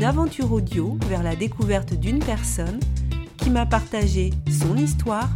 une 0.00 0.06
aventure 0.06 0.50
audio 0.50 0.96
vers 1.10 1.22
la 1.22 1.36
découverte 1.36 1.92
d'une 1.92 2.20
personne 2.20 2.80
qui 3.36 3.50
m'a 3.50 3.66
partagé 3.66 4.30
son 4.50 4.74
histoire, 4.78 5.28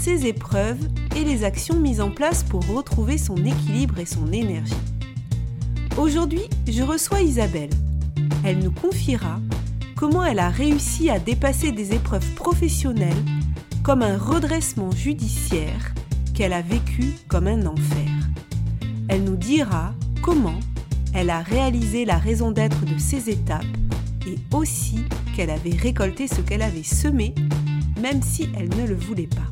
ses 0.00 0.26
épreuves 0.26 0.80
et 1.14 1.22
les 1.22 1.44
actions 1.44 1.78
mises 1.78 2.00
en 2.00 2.10
place 2.10 2.42
pour 2.42 2.66
retrouver 2.66 3.18
son 3.18 3.36
équilibre 3.36 4.00
et 4.00 4.06
son 4.06 4.32
énergie. 4.32 4.74
Aujourd'hui, 5.96 6.42
je 6.66 6.82
reçois 6.82 7.20
Isabelle. 7.20 7.70
Elle 8.44 8.58
nous 8.58 8.72
confiera 8.72 9.38
comment 9.94 10.24
elle 10.24 10.40
a 10.40 10.50
réussi 10.50 11.08
à 11.08 11.20
dépasser 11.20 11.70
des 11.70 11.94
épreuves 11.94 12.34
professionnelles 12.34 13.24
comme 13.84 14.02
un 14.02 14.18
redressement 14.18 14.90
judiciaire 14.90 15.94
qu'elle 16.34 16.52
a 16.52 16.62
vécu 16.62 17.14
comme 17.28 17.46
un 17.46 17.64
enfer. 17.64 18.10
Elle 19.06 19.22
nous 19.22 19.36
dira 19.36 19.94
comment 20.20 20.58
elle 21.14 21.30
a 21.30 21.42
réalisé 21.42 22.04
la 22.04 22.18
raison 22.18 22.50
d'être 22.50 22.84
de 22.84 22.98
ces 22.98 23.30
étapes 23.30 23.62
et 24.26 24.36
aussi 24.54 25.00
qu'elle 25.34 25.50
avait 25.50 25.76
récolté 25.76 26.28
ce 26.28 26.40
qu'elle 26.40 26.62
avait 26.62 26.82
semé, 26.82 27.34
même 28.00 28.22
si 28.22 28.48
elle 28.56 28.68
ne 28.68 28.86
le 28.86 28.94
voulait 28.94 29.26
pas. 29.26 29.50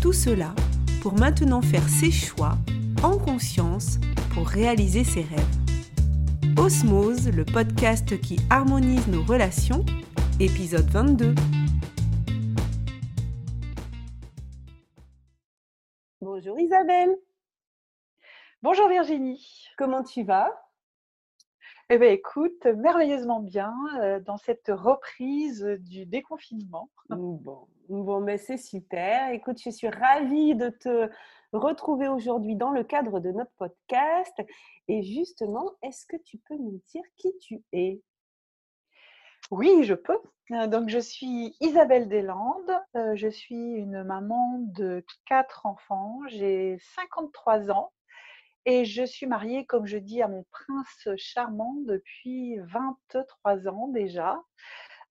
Tout 0.00 0.12
cela 0.12 0.54
pour 1.02 1.18
maintenant 1.18 1.62
faire 1.62 1.88
ses 1.88 2.10
choix 2.10 2.56
en 3.02 3.18
conscience 3.18 3.98
pour 4.34 4.48
réaliser 4.48 5.04
ses 5.04 5.22
rêves. 5.22 6.58
Osmose, 6.58 7.28
le 7.28 7.44
podcast 7.44 8.20
qui 8.20 8.38
harmonise 8.50 9.06
nos 9.08 9.22
relations, 9.22 9.84
épisode 10.40 10.88
22. 10.90 11.34
Bonjour 16.20 16.58
Isabelle. 16.58 17.16
Bonjour 18.62 18.88
Virginie. 18.88 19.68
Comment 19.76 20.02
tu 20.02 20.24
vas? 20.24 20.50
Eh 21.88 21.98
bien, 21.98 22.10
écoute, 22.10 22.66
merveilleusement 22.66 23.40
bien 23.40 23.72
euh, 24.00 24.18
dans 24.18 24.36
cette 24.38 24.68
reprise 24.68 25.62
du 25.80 26.06
déconfinement. 26.06 26.90
Bon, 27.08 27.68
bon 27.88 28.20
mais 28.20 28.36
c'est 28.36 28.56
super. 28.56 29.30
Écoute, 29.30 29.60
je 29.62 29.70
suis 29.70 29.88
ravie 29.88 30.56
de 30.56 30.70
te 30.70 31.08
retrouver 31.52 32.08
aujourd'hui 32.08 32.56
dans 32.56 32.72
le 32.72 32.82
cadre 32.82 33.20
de 33.20 33.30
notre 33.30 33.52
podcast. 33.58 34.34
Et 34.88 35.04
justement, 35.04 35.70
est-ce 35.82 36.04
que 36.06 36.16
tu 36.16 36.38
peux 36.38 36.56
nous 36.56 36.80
dire 36.90 37.04
qui 37.16 37.36
tu 37.38 37.62
es? 37.72 38.00
Oui, 39.52 39.84
je 39.84 39.94
peux. 39.94 40.18
Euh, 40.50 40.66
donc, 40.66 40.88
je 40.88 40.98
suis 40.98 41.56
Isabelle 41.60 42.08
Deslandes. 42.08 42.72
Euh, 42.96 43.14
je 43.14 43.28
suis 43.28 43.54
une 43.54 44.02
maman 44.02 44.58
de 44.58 45.04
quatre 45.26 45.66
enfants. 45.66 46.20
J'ai 46.26 46.78
53 46.96 47.70
ans. 47.70 47.92
Et 48.66 48.84
je 48.84 49.04
suis 49.04 49.26
mariée, 49.26 49.64
comme 49.64 49.86
je 49.86 49.96
dis, 49.96 50.22
à 50.22 50.28
mon 50.28 50.44
prince 50.50 51.08
charmant 51.16 51.76
depuis 51.86 52.58
23 52.58 53.68
ans 53.68 53.88
déjà. 53.88 54.42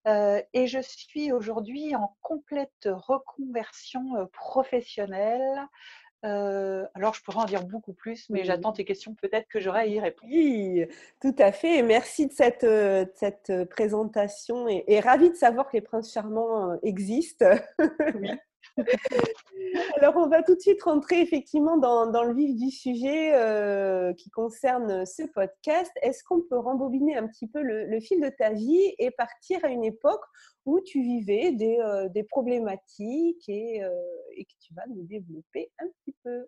Euh, 0.08 0.42
et 0.54 0.68
je 0.68 0.80
suis 0.82 1.32
aujourd'hui 1.32 1.96
en 1.96 2.16
complète 2.22 2.70
reconversion 2.86 4.18
euh, 4.18 4.26
professionnelle. 4.34 5.68
Euh, 6.26 6.86
alors, 6.96 7.14
je 7.14 7.24
pourrais 7.24 7.38
en 7.38 7.46
dire 7.46 7.66
beaucoup 7.66 7.94
plus, 7.94 8.30
mais 8.30 8.44
j'attends 8.44 8.74
tes 8.74 8.84
questions, 8.84 9.16
peut-être 9.16 9.48
que 9.48 9.62
j'aurai 9.62 9.80
à 9.80 9.86
y 9.86 10.00
répondre. 10.02 10.32
Oui, 10.34 10.86
tout 11.22 11.36
à 11.40 11.52
fait. 11.54 11.82
merci 11.82 12.28
de 12.28 12.34
cette, 12.34 12.68
cette 13.16 13.70
présentation 13.70 14.68
et, 14.68 14.84
et 14.88 15.00
ravie 15.00 15.30
de 15.30 15.36
savoir 15.36 15.68
que 15.68 15.78
les 15.78 15.82
princes 15.82 16.12
charmants 16.12 16.78
existent. 16.84 17.46
Oui. 18.16 18.32
Alors, 19.98 20.16
on 20.18 20.28
va 20.28 20.44
tout 20.44 20.56
de 20.56 20.60
suite 20.60 20.82
rentrer 20.84 21.22
effectivement 21.22 21.78
dans, 21.78 22.24
le 22.24 22.34
vif 22.34 22.56
du 22.56 22.70
sujet 22.70 23.34
euh, 23.34 24.14
qui 24.14 24.30
concerne 24.30 25.06
ce 25.06 25.24
podcast. 25.24 25.92
Est-ce 26.02 26.24
qu'on 26.24 26.42
peut 26.42 26.58
rembobiner 26.58 27.16
un 27.16 27.28
petit 27.28 27.48
peu 27.48 27.62
le, 27.62 28.00
fil 28.00 28.22
de 28.22 28.30
ta 28.30 28.52
vie 28.52 28.94
et 29.00 29.12
partir 29.12 29.64
à 29.64 29.70
une 29.70 29.84
époque 29.84 30.24
où 30.66 30.80
tu 30.82 31.02
vivais 31.02 31.52
des, 31.52 31.78
euh, 31.80 32.24
problématiques 32.30 33.50
euh, 33.50 33.90
et, 34.36 34.46
que 34.46 34.54
tu 34.60 34.74
vas 34.74 34.86
nous 34.88 35.04
développer 35.04 35.72
un 35.80 35.88
petit 35.88 36.16
peu? 36.24 36.46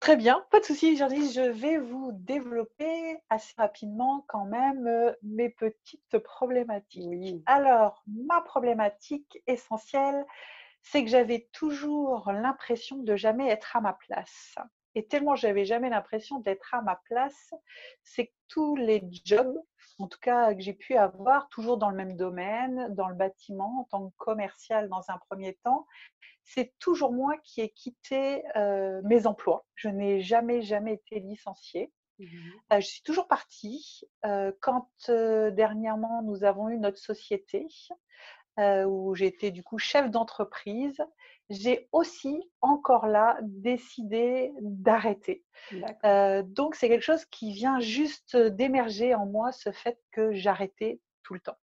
Très 0.00 0.16
bien, 0.16 0.44
pas 0.50 0.60
de 0.60 0.64
souci, 0.64 0.96
Jordi. 0.96 1.32
Je 1.32 1.40
vais 1.40 1.78
vous 1.78 2.12
développer 2.12 3.18
assez 3.30 3.52
rapidement 3.58 4.24
quand 4.28 4.44
même 4.44 4.86
euh, 4.86 5.12
mes 5.22 5.50
petites 5.50 6.18
problématiques. 6.20 7.42
Alors, 7.46 8.02
ma 8.06 8.40
problématique 8.40 9.42
essentielle, 9.46 10.24
c'est 10.82 11.04
que 11.04 11.10
j'avais 11.10 11.48
toujours 11.52 12.30
l'impression 12.32 12.98
de 12.98 13.16
jamais 13.16 13.48
être 13.48 13.76
à 13.76 13.80
ma 13.80 13.92
place. 13.92 14.54
Et 14.94 15.06
tellement 15.06 15.36
j'avais 15.36 15.64
jamais 15.64 15.90
l'impression 15.90 16.38
d'être 16.40 16.74
à 16.74 16.82
ma 16.82 16.96
place, 17.04 17.52
c'est 18.02 18.26
que 18.26 18.32
tous 18.48 18.76
les 18.76 19.02
jobs, 19.24 19.58
en 19.98 20.06
tout 20.06 20.18
cas 20.20 20.54
que 20.54 20.60
j'ai 20.60 20.74
pu 20.74 20.96
avoir, 20.96 21.48
toujours 21.48 21.76
dans 21.76 21.90
le 21.90 21.96
même 21.96 22.16
domaine, 22.16 22.94
dans 22.94 23.08
le 23.08 23.14
bâtiment, 23.14 23.80
en 23.80 23.84
tant 23.84 24.08
que 24.08 24.16
commercial 24.16 24.88
dans 24.88 25.10
un 25.10 25.18
premier 25.28 25.54
temps, 25.64 25.86
c'est 26.44 26.72
toujours 26.78 27.12
moi 27.12 27.36
qui 27.44 27.60
ai 27.60 27.68
quitté 27.68 28.42
euh, 28.56 29.02
mes 29.04 29.26
emplois. 29.26 29.66
Je 29.74 29.88
n'ai 29.88 30.20
jamais, 30.20 30.62
jamais 30.62 30.94
été 30.94 31.20
licenciée. 31.20 31.92
Mmh 32.18 32.26
euh, 32.72 32.80
je 32.80 32.86
suis 32.86 33.02
toujours 33.02 33.28
partie. 33.28 34.02
Euh, 34.24 34.52
quand 34.60 34.88
dernièrement 35.08 36.22
nous 36.22 36.44
avons 36.44 36.68
eu 36.68 36.78
notre 36.78 36.98
société, 36.98 37.66
où 38.58 39.14
j'étais 39.14 39.52
du 39.52 39.62
coup 39.62 39.78
chef 39.78 40.10
d'entreprise, 40.10 41.00
j'ai 41.50 41.88
aussi 41.92 42.42
encore 42.60 43.06
là 43.06 43.38
décidé 43.42 44.52
d'arrêter. 44.60 45.44
donc 46.02 46.74
c'est 46.74 46.88
quelque 46.88 47.02
chose 47.02 47.24
qui 47.26 47.52
vient 47.52 47.80
juste 47.80 48.36
d'émerger 48.36 49.14
en 49.14 49.26
moi, 49.26 49.52
ce 49.52 49.72
fait 49.72 49.98
que 50.12 50.32
j'arrêtais 50.32 51.00
tout 51.22 51.34
le 51.34 51.40
temps 51.40 51.56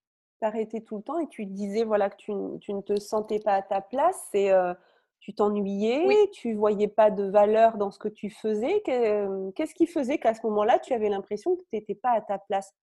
t'arrêtais 0.44 0.83
tout 0.83 0.97
le 0.97 1.03
temps 1.03 1.19
et 1.21 1.28
tu 1.28 1.47
disais 1.47 1.84
voilà 1.84 2.11
que 2.11 2.17
tu, 2.17 2.33
ne 2.33 2.81
te 2.83 3.00
sentais 3.00 3.39
pas 3.39 3.55
à 3.55 3.62
ta 3.62 3.81
place 3.81 4.28
et 4.34 4.53
euh, 4.53 4.75
tu 5.21 5.34
t'ennuyais, 5.34 6.28
tu 6.33 6.53
voyais 6.53 6.89
pas 6.89 7.11
de 7.11 7.25
valeur 7.25 7.78
dans 7.78 7.91
ce 7.91 7.99
que 7.99 8.09
tu 8.09 8.28
faisais. 8.28 8.83
Qu'est-ce 8.84 9.75
qui 9.75 9.87
faisait 9.87 10.19
qu'à 10.19 10.34
ce 10.34 10.44
moment-là, 10.44 10.78
tu 10.78 10.93
avais 10.93 11.09
l'impression 11.09 11.56
que 11.56 11.62
tu 11.62 11.69
n'étais 11.73 11.94
pas 11.94 12.11
à 12.11 12.21
ta 12.21 12.37
place? 12.37 12.75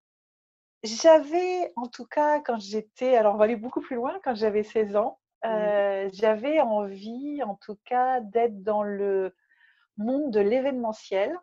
J'avais, 0.84 1.72
en 1.75 1.85
tout 1.85 2.07
cas, 2.07 2.40
quand 2.40 2.59
j'étais, 2.59 3.16
alors 3.16 3.35
on 3.35 3.38
va 3.38 3.44
aller 3.44 3.56
beaucoup 3.56 3.81
plus 3.81 3.95
loin, 3.95 4.19
quand 4.23 4.34
j'avais 4.34 4.63
16 4.63 4.95
ans. 4.95 5.19
Euh, 5.46 6.09
j'avais 6.13 6.59
envie, 6.62 7.41
en 7.44 7.56
tout 7.56 7.78
cas, 7.85 8.19
d'être 8.22 8.63
dans 8.63 8.84
le 8.84 9.35
monde 9.97 10.31
de 10.31 10.40
l'événementiel. 10.40 11.35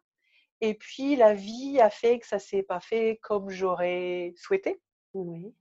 Et 0.61 0.75
puis, 0.75 1.17
la 1.17 1.35
vie 1.35 1.81
a 1.81 1.91
fait 1.91 2.19
que 2.19 2.27
ça 2.27 2.39
s'est 2.39 2.63
pas 2.63 2.81
fait 2.81 3.19
comme 3.23 3.51
j'aurais 3.51 4.35
souhaité. 4.37 4.81
Oui. 5.15 5.55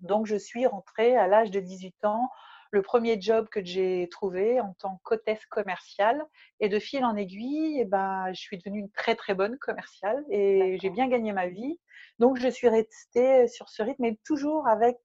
Donc, 0.00 0.26
je 0.26 0.36
suis 0.36 0.66
rentrée 0.66 1.16
à 1.16 1.26
l'âge 1.26 1.50
de 1.50 1.60
18 1.60 2.04
ans. 2.04 2.28
Le 2.70 2.82
premier 2.82 3.20
job 3.20 3.48
que 3.48 3.64
j'ai 3.64 4.08
trouvé 4.10 4.60
en 4.60 4.74
tant 4.74 5.00
qu'hôtesse 5.04 5.44
commerciale. 5.46 6.24
Et 6.60 6.68
de 6.68 6.78
fil 6.78 7.04
en 7.04 7.16
aiguille, 7.16 7.78
eh 7.80 7.84
ben, 7.84 8.32
je 8.32 8.40
suis 8.40 8.58
devenue 8.58 8.80
une 8.80 8.90
très 8.90 9.14
très 9.14 9.34
bonne 9.34 9.58
commerciale 9.58 10.24
et 10.28 10.78
j'ai 10.80 10.90
bien 10.90 11.08
gagné 11.08 11.32
ma 11.32 11.46
vie. 11.46 11.78
Donc, 12.18 12.38
je 12.38 12.48
suis 12.48 12.68
restée 12.68 13.46
sur 13.48 13.68
ce 13.68 13.82
rythme, 13.82 14.02
mais 14.02 14.18
toujours 14.24 14.66
avec 14.66 14.96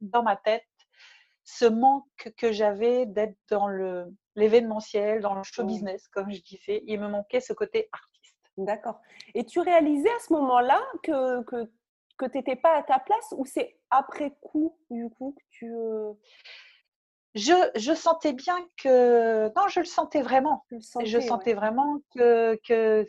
dans 0.00 0.22
ma 0.22 0.36
tête 0.36 0.64
ce 1.56 1.64
manque 1.64 2.32
que 2.36 2.52
j'avais 2.52 3.06
d'être 3.06 3.36
dans 3.48 3.68
l'événementiel, 4.36 5.20
dans 5.20 5.34
le 5.34 5.42
show 5.42 5.64
business, 5.64 6.08
comme 6.08 6.30
je 6.30 6.40
disais. 6.42 6.82
Il 6.86 7.00
me 7.00 7.08
manquait 7.08 7.40
ce 7.40 7.52
côté 7.52 7.88
artiste. 7.92 8.36
D'accord. 8.56 9.00
Et 9.34 9.44
tu 9.44 9.60
réalisais 9.60 10.10
à 10.10 10.18
ce 10.26 10.32
moment-là 10.32 10.80
que, 11.02 11.42
que 11.44 11.70
que 12.20 12.26
tu 12.26 12.36
n'étais 12.36 12.56
pas 12.56 12.76
à 12.76 12.82
ta 12.82 12.98
place 12.98 13.34
ou 13.36 13.46
c'est 13.46 13.78
après 13.90 14.36
coup, 14.40 14.76
du 14.90 15.08
coup, 15.10 15.34
que 15.36 15.44
tu. 15.50 15.74
Euh 15.74 16.12
je, 17.34 17.52
je, 17.76 17.94
sentais 17.94 18.32
bien 18.32 18.58
que. 18.76 19.46
Non, 19.56 19.68
je 19.68 19.80
le 19.80 19.86
sentais 19.86 20.20
vraiment. 20.20 20.64
je 21.04 21.20
sentais 21.20 21.54
vraiment 21.54 22.00
que, 22.14 22.58
que, 22.66 23.06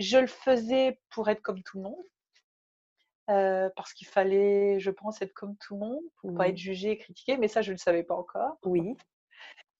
je 0.00 0.18
le 0.18 0.26
faisais 0.26 0.98
pour 1.10 1.28
être 1.28 1.42
comme 1.42 1.62
tout 1.62 1.78
le 1.78 1.84
monde. 1.84 2.04
Euh, 3.28 3.68
parce 3.74 3.92
qu'il 3.92 4.06
fallait, 4.06 4.78
je 4.78 4.90
pense, 4.90 5.20
être 5.20 5.34
comme 5.34 5.56
tout 5.56 5.74
le 5.74 5.80
monde 5.80 6.04
pour 6.20 6.30
ne 6.30 6.36
pas 6.36 6.48
être 6.48 6.56
jugé 6.56 6.90
et 6.92 6.96
critiqué, 6.96 7.36
mais 7.36 7.48
ça, 7.48 7.60
je 7.60 7.70
ne 7.70 7.74
le 7.74 7.78
savais 7.78 8.04
pas 8.04 8.14
encore. 8.14 8.56
Oui. 8.64 8.96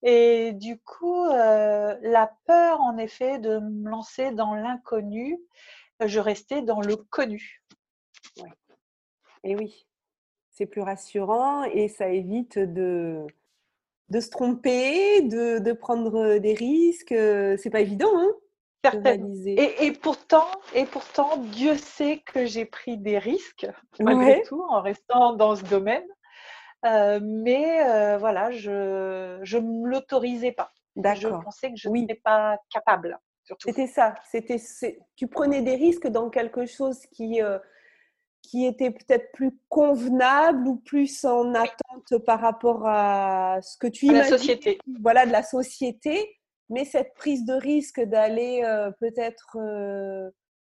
Et 0.02 0.52
du 0.52 0.80
coup, 0.80 1.24
euh, 1.26 1.96
la 2.02 2.32
peur, 2.46 2.80
en 2.80 2.98
effet, 2.98 3.38
de 3.38 3.58
me 3.58 3.88
lancer 3.88 4.32
dans 4.32 4.54
l'inconnu, 4.54 5.38
je 6.04 6.18
restais 6.18 6.62
dans 6.62 6.80
le 6.80 6.96
connu. 6.96 7.62
Et 9.44 9.54
oui, 9.54 9.86
C'est 10.50 10.66
plus 10.66 10.82
rassurant 10.82 11.62
et 11.64 11.88
ça 11.88 12.08
évite 12.08 12.58
de, 12.58 13.24
de 14.08 14.20
se 14.20 14.30
tromper, 14.30 15.22
de, 15.22 15.60
de 15.60 15.72
prendre 15.72 16.38
des 16.38 16.54
risques. 16.54 17.14
C'est 17.14 17.70
pas 17.70 17.80
évident, 17.80 18.10
hein 18.12 18.32
et, 19.46 19.86
et, 19.86 19.92
pourtant, 19.92 20.46
et 20.74 20.84
pourtant, 20.84 21.36
Dieu 21.36 21.76
sait 21.76 22.22
que 22.26 22.46
j'ai 22.46 22.64
pris 22.64 22.96
des 22.98 23.18
risques, 23.18 23.66
malgré 24.00 24.42
tout, 24.42 24.64
en 24.68 24.80
restant 24.80 25.34
dans 25.34 25.56
ce 25.56 25.64
domaine. 25.64 26.06
Euh, 26.84 27.20
mais 27.22 27.84
euh, 27.86 28.18
voilà, 28.18 28.50
je 28.50 29.56
ne 29.56 29.86
l'autorisais 29.86 30.52
pas. 30.52 30.70
Je 30.96 31.28
pensais 31.28 31.70
que 31.70 31.76
je 31.76 31.88
n'étais 31.88 32.14
pas 32.14 32.58
capable. 32.70 33.18
C'était 33.64 33.86
ça. 33.86 34.14
C'était, 34.30 34.60
tu 35.14 35.28
prenais 35.28 35.62
des 35.62 35.76
risques 35.76 36.08
dans 36.08 36.30
quelque 36.30 36.66
chose 36.66 37.06
qui, 37.12 37.42
euh, 37.42 37.58
qui 38.42 38.66
était 38.66 38.90
peut-être 38.90 39.30
plus 39.32 39.58
convenable 39.68 40.66
ou 40.66 40.76
plus 40.76 41.24
en 41.24 41.54
attente 41.54 42.18
par 42.24 42.40
rapport 42.40 42.86
à 42.86 43.58
ce 43.62 43.76
que 43.78 43.86
tu 43.86 44.06
imagines. 44.06 44.30
La 44.30 44.38
société. 44.38 44.78
Voilà, 45.00 45.26
de 45.26 45.32
la 45.32 45.42
société. 45.42 46.35
Mais 46.68 46.84
cette 46.84 47.14
prise 47.14 47.44
de 47.44 47.54
risque 47.54 48.00
d'aller 48.00 48.62
peut-être 49.00 49.56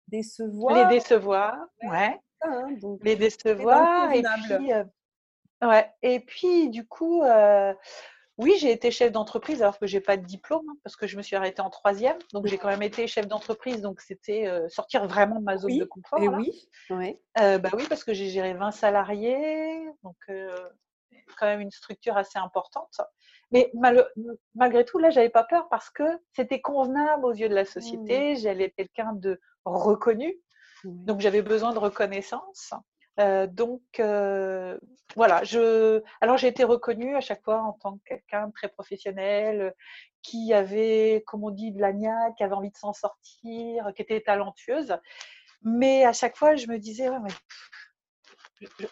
décevoir. 0.08 0.74
Les 0.74 0.98
décevoir, 0.98 1.56
ouais. 1.84 2.18
Hein, 2.42 2.68
les 3.02 3.16
décevoir. 3.16 4.12
Et 4.12 4.22
puis, 4.22 4.72
ouais. 5.62 5.90
et 6.02 6.20
puis, 6.20 6.68
du 6.70 6.86
coup, 6.86 7.22
oui, 8.38 8.54
j'ai 8.58 8.70
été 8.70 8.90
chef 8.90 9.12
d'entreprise 9.12 9.62
alors 9.62 9.78
que 9.78 9.86
j'ai 9.86 10.00
pas 10.00 10.18
de 10.18 10.24
diplôme 10.26 10.68
hein, 10.68 10.76
parce 10.84 10.94
que 10.94 11.06
je 11.06 11.16
me 11.16 11.22
suis 11.22 11.36
arrêtée 11.36 11.62
en 11.62 11.70
troisième. 11.70 12.18
Donc 12.34 12.46
j'ai 12.46 12.58
quand 12.58 12.68
même 12.68 12.82
été 12.82 13.06
chef 13.06 13.26
d'entreprise. 13.26 13.80
Donc 13.80 14.00
c'était 14.02 14.46
sortir 14.68 15.06
vraiment 15.06 15.38
de 15.38 15.44
ma 15.44 15.56
zone 15.56 15.78
de 15.78 15.84
confort. 15.84 16.22
Et 16.22 16.28
oui, 16.28 16.68
ouais. 16.90 17.18
bah 17.36 17.70
oui, 17.72 17.86
parce 17.88 18.04
que 18.04 18.12
j'ai 18.12 18.28
géré 18.28 18.52
20 18.54 18.72
salariés. 18.72 19.88
Donc 20.02 20.16
quand 21.38 21.46
même 21.46 21.60
une 21.60 21.70
structure 21.70 22.16
assez 22.16 22.38
importante. 22.38 23.00
Mais 23.52 23.72
malgré 24.54 24.84
tout, 24.84 24.98
là, 24.98 25.10
j'avais 25.10 25.28
pas 25.28 25.44
peur 25.44 25.68
parce 25.68 25.90
que 25.90 26.04
c'était 26.34 26.60
convenable 26.60 27.24
aux 27.24 27.32
yeux 27.32 27.48
de 27.48 27.54
la 27.54 27.62
mmh. 27.62 27.66
société. 27.66 28.36
J'allais 28.36 28.70
quelqu'un 28.70 29.12
de 29.12 29.40
reconnu. 29.64 30.34
Donc 30.84 31.20
j'avais 31.20 31.42
besoin 31.42 31.72
de 31.72 31.78
reconnaissance. 31.78 32.72
Euh, 33.18 33.46
donc 33.46 33.80
euh, 33.98 34.78
voilà, 35.14 35.42
je 35.42 36.02
alors 36.20 36.36
j'ai 36.36 36.48
été 36.48 36.64
reconnue 36.64 37.16
à 37.16 37.22
chaque 37.22 37.42
fois 37.42 37.62
en 37.62 37.72
tant 37.72 37.96
que 37.96 38.02
quelqu'un 38.04 38.48
de 38.48 38.52
très 38.52 38.68
professionnel, 38.68 39.74
qui 40.22 40.52
avait, 40.52 41.22
comme 41.26 41.44
on 41.44 41.50
dit, 41.50 41.72
de 41.72 41.80
la 41.80 41.92
qui 42.32 42.42
avait 42.42 42.54
envie 42.54 42.70
de 42.70 42.76
s'en 42.76 42.92
sortir, 42.92 43.92
qui 43.94 44.02
était 44.02 44.20
talentueuse. 44.20 44.98
Mais 45.62 46.04
à 46.04 46.12
chaque 46.12 46.36
fois, 46.36 46.56
je 46.56 46.66
me 46.66 46.78
disais, 46.78 47.08
ouais, 47.08 47.18
mais 47.22 47.30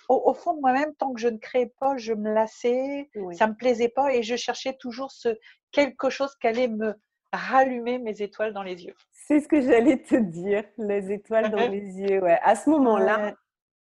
au, 0.08 0.34
fond 0.34 0.54
de 0.54 0.60
moi-même, 0.60 0.94
tant 0.94 1.12
que 1.12 1.20
je 1.20 1.28
ne 1.28 1.38
créais 1.38 1.72
pas, 1.80 1.96
je 1.96 2.12
me 2.12 2.32
lassais, 2.32 3.10
ça 3.32 3.46
me 3.46 3.54
plaisait 3.54 3.88
pas 3.88 4.14
et 4.14 4.22
je 4.22 4.36
cherchais 4.36 4.74
toujours 4.74 5.10
ce 5.10 5.38
quelque 5.72 6.10
chose 6.10 6.34
qui 6.40 6.46
allait 6.46 6.68
me 6.68 6.94
rallumer 7.32 7.98
mes 7.98 8.22
étoiles 8.22 8.52
dans 8.52 8.62
les 8.62 8.84
yeux. 8.84 8.94
C'est 9.10 9.40
ce 9.40 9.48
que 9.48 9.60
j'allais 9.60 10.02
te 10.02 10.16
dire, 10.16 10.64
les 10.78 11.12
étoiles 11.12 11.50
dans 11.50 11.68
les 11.70 12.00
yeux. 12.00 12.22
Ouais. 12.22 12.38
À 12.42 12.54
ce 12.54 12.70
moment-là, 12.70 13.34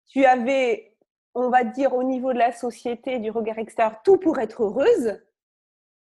tu 0.07 0.25
avais, 0.25 0.95
on 1.35 1.49
va 1.49 1.63
dire, 1.63 1.93
au 1.93 2.03
niveau 2.03 2.33
de 2.33 2.37
la 2.37 2.51
société, 2.51 3.19
du 3.19 3.31
regard 3.31 3.57
extérieur, 3.57 4.01
tout 4.03 4.17
pour 4.17 4.39
être 4.39 4.63
heureuse. 4.63 5.19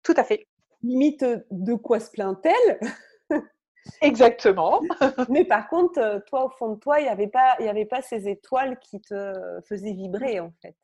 Tout 0.03 0.13
à 0.17 0.23
fait. 0.23 0.47
Limite, 0.83 1.25
de 1.51 1.73
quoi 1.73 1.99
se 1.99 2.11
plaint-elle? 2.11 2.79
Exactement. 4.01 4.81
Mais 5.29 5.45
par 5.45 5.67
contre, 5.67 5.99
euh, 5.99 6.19
toi, 6.27 6.45
au 6.45 6.49
fond 6.49 6.73
de 6.73 6.79
toi, 6.79 6.99
il 6.99 7.03
n'y 7.03 7.09
avait, 7.09 7.27
pas, 7.27 7.55
y 7.59 7.67
avait 7.67 7.85
pas 7.85 8.01
ces 8.01 8.27
étoiles 8.27 8.79
qui 8.79 9.01
te 9.01 9.33
faisaient 9.67 9.93
vibrer, 9.93 10.39
en 10.39 10.51
fait. 10.61 10.75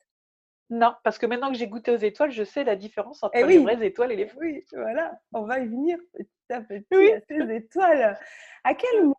Non, 0.70 0.94
parce 1.04 1.18
que 1.18 1.26
maintenant 1.26 1.50
que 1.50 1.58
j'ai 1.58 1.68
goûté 1.68 1.90
aux 1.90 1.98
étoiles, 1.98 2.30
je 2.30 2.44
sais 2.44 2.64
la 2.64 2.76
différence 2.76 3.22
entre 3.22 3.36
eh 3.36 3.44
les 3.44 3.58
vraies 3.58 3.84
étoiles 3.84 4.12
et 4.12 4.16
les 4.16 4.26
fruits. 4.26 4.64
Voilà, 4.72 5.20
on 5.32 5.42
va 5.42 5.58
y 5.58 5.66
venir 5.66 5.98
petit 6.14 6.30
à 6.50 6.60
petit 6.62 6.86
oui. 6.92 7.12
à 7.12 7.20
ces 7.28 7.54
étoiles. 7.54 8.18
À 8.64 8.74
quel 8.74 9.02
moment 9.02 9.16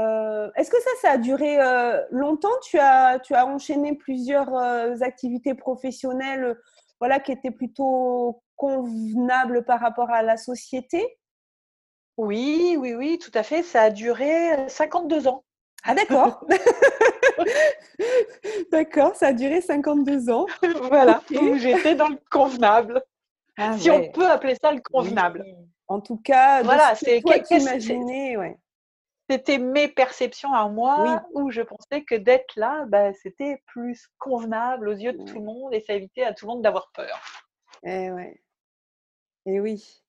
euh, 0.00 0.50
Est-ce 0.56 0.70
que 0.70 0.80
ça, 0.80 0.90
ça 1.00 1.10
a 1.12 1.18
duré 1.18 1.60
euh, 1.60 2.02
longtemps? 2.10 2.58
Tu 2.64 2.80
as, 2.80 3.20
tu 3.20 3.34
as 3.34 3.46
enchaîné 3.46 3.94
plusieurs 3.94 4.52
activités 5.02 5.54
professionnelles 5.54 6.58
voilà, 6.98 7.20
qui 7.20 7.30
étaient 7.30 7.52
plutôt 7.52 8.42
convenables 8.56 9.64
par 9.64 9.78
rapport 9.78 10.10
à 10.10 10.22
la 10.22 10.36
société? 10.36 11.16
Oui, 12.16 12.76
oui, 12.78 12.94
oui, 12.94 13.18
tout 13.18 13.30
à 13.34 13.42
fait. 13.42 13.62
Ça 13.62 13.82
a 13.82 13.90
duré 13.90 14.68
52 14.68 15.28
ans. 15.28 15.44
Ah 15.84 15.94
d'accord. 15.94 16.46
d'accord, 18.72 19.16
ça 19.16 19.28
a 19.28 19.32
duré 19.32 19.60
52 19.60 20.30
ans. 20.30 20.46
voilà, 20.88 21.22
j'étais 21.28 21.94
dans 21.94 22.08
le 22.08 22.18
convenable. 22.30 23.02
Ah 23.56 23.76
si 23.76 23.90
on 23.90 24.10
peut 24.12 24.28
appeler 24.28 24.54
ça 24.60 24.72
le 24.72 24.80
convenable. 24.80 25.44
En 25.88 26.00
tout 26.00 26.18
cas, 26.18 26.62
voilà, 26.62 26.94
c'est 26.94 27.22
qu'imaginer, 27.22 28.36
ouais. 28.36 28.56
C'était 29.30 29.58
mes 29.58 29.88
perceptions 29.88 30.52
à 30.52 30.68
moi 30.68 31.22
où 31.32 31.50
je 31.50 31.62
pensais 31.62 32.02
que 32.02 32.14
d'être 32.14 32.54
là, 32.56 32.84
bah, 32.88 33.12
c'était 33.14 33.62
plus 33.66 34.08
convenable 34.18 34.88
aux 34.88 34.94
yeux 34.94 35.12
de 35.12 35.24
tout 35.24 35.38
le 35.38 35.44
monde 35.44 35.72
et 35.72 35.80
ça 35.80 35.94
évitait 35.94 36.24
à 36.24 36.34
tout 36.34 36.46
le 36.46 36.52
monde 36.52 36.62
d'avoir 36.62 36.90
peur. 36.92 37.22
Eh 37.84 38.10
ouais. 38.10 38.42
Et 39.46 39.60
oui. 39.60 40.02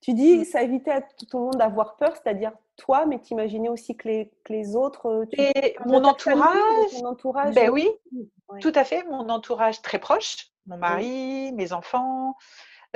Tu 0.00 0.14
dis, 0.14 0.38
mmh. 0.38 0.44
ça 0.44 0.62
évitait 0.62 0.90
à 0.90 1.02
tout 1.02 1.26
le 1.32 1.38
monde 1.38 1.56
d'avoir 1.56 1.96
peur, 1.96 2.12
c'est-à-dire 2.14 2.52
toi, 2.76 3.06
mais 3.06 3.18
t'imaginais 3.20 3.68
aussi 3.68 3.96
que 3.96 4.08
les, 4.08 4.32
que 4.44 4.52
les 4.52 4.74
autres. 4.76 5.06
Euh, 5.06 5.26
Et 5.32 5.76
mon 5.86 6.04
entourage, 6.04 7.02
entourage. 7.04 7.54
Ben 7.54 7.70
oui, 7.70 7.88
mmh, 8.10 8.58
tout 8.60 8.72
à 8.74 8.84
fait. 8.84 9.04
Mon 9.04 9.28
entourage 9.28 9.82
très 9.82 9.98
proche, 9.98 10.48
mon 10.66 10.76
mari, 10.76 11.52
mes 11.52 11.72
enfants, 11.72 12.34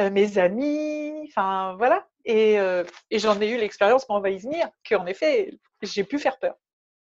euh, 0.01 0.11
mes 0.11 0.39
amis, 0.39 1.13
enfin 1.29 1.75
voilà. 1.79 2.07
Et, 2.25 2.59
euh, 2.59 2.85
et 3.11 3.19
j'en 3.19 3.41
ai 3.41 3.51
eu 3.51 3.57
l'expérience, 3.57 4.09
mais 4.09 4.17
on 4.17 4.21
va 4.21 4.31
y 4.31 4.39
venir, 4.39 4.69
qu'en 4.89 5.07
effet, 5.07 5.59
j'ai 5.83 6.05
pu 6.05 6.19
faire 6.19 6.39
peur. 6.39 6.57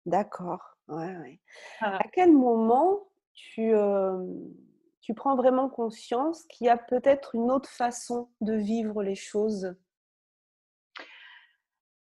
D'accord. 0.05 0.61
Ouais, 0.87 1.15
ouais. 1.17 1.39
À 1.81 2.03
quel 2.11 2.31
moment 2.31 3.07
tu 3.33 3.73
tu 5.07 5.13
prends 5.13 5.37
vraiment 5.37 5.69
conscience 5.69 6.43
qu'il 6.49 6.67
y 6.67 6.69
a 6.69 6.75
peut-être 6.75 7.33
une 7.33 7.49
autre 7.49 7.69
façon 7.69 8.29
de 8.41 8.55
vivre 8.55 9.03
les 9.03 9.15
choses? 9.15 9.73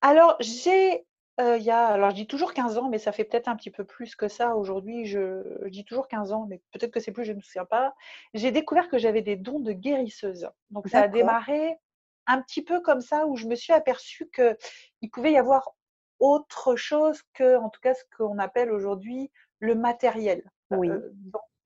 Alors, 0.02 0.36
j'ai, 0.40 1.08
euh, 1.40 1.58
il 1.58 1.64
y 1.64 1.72
a, 1.72 1.88
alors 1.88 2.12
je 2.12 2.16
dis 2.16 2.28
toujours 2.28 2.54
15 2.54 2.78
ans, 2.78 2.90
mais 2.90 3.00
ça 3.00 3.12
fait 3.12 3.24
peut-être 3.24 3.48
un 3.48 3.56
petit 3.56 3.72
peu 3.72 3.86
plus 3.86 4.16
que 4.16 4.28
ça 4.28 4.56
aujourd'hui. 4.56 5.06
Je, 5.06 5.68
dis 5.70 5.84
toujours 5.84 6.08
15 6.08 6.32
ans, 6.32 6.46
mais 6.48 6.62
peut-être 6.74 6.92
que 6.92 7.00
c'est 7.00 7.12
plus, 7.12 7.26
je 7.26 7.32
ne 7.32 7.38
me 7.38 7.42
souviens 7.42 7.66
pas. 7.66 7.96
J'ai 8.36 8.52
découvert 8.52 8.88
que 8.88 9.00
j'avais 9.00 9.24
des 9.24 9.36
dons 9.36 9.60
de 9.60 9.72
guérisseuse. 9.72 10.48
Donc, 10.70 10.88
ça 10.88 11.02
a 11.02 11.08
démarré 11.08 11.80
un 12.28 12.40
petit 12.40 12.62
peu 12.62 12.82
comme 12.82 13.02
ça, 13.02 13.26
où 13.26 13.36
je 13.36 13.48
me 13.48 13.56
suis 13.56 13.74
aperçue 13.74 14.30
qu'il 14.30 15.10
pouvait 15.10 15.32
y 15.32 15.40
avoir 15.40 15.72
autre 16.20 16.76
chose 16.76 17.24
que, 17.34 17.58
en 17.58 17.70
tout 17.70 17.82
cas, 17.82 17.96
ce 17.96 18.04
qu'on 18.16 18.38
appelle 18.38 18.72
aujourd'hui 18.72 19.32
le 19.58 19.74
matériel. 19.74 20.44
Oui. 20.70 20.88
Euh, 20.88 21.12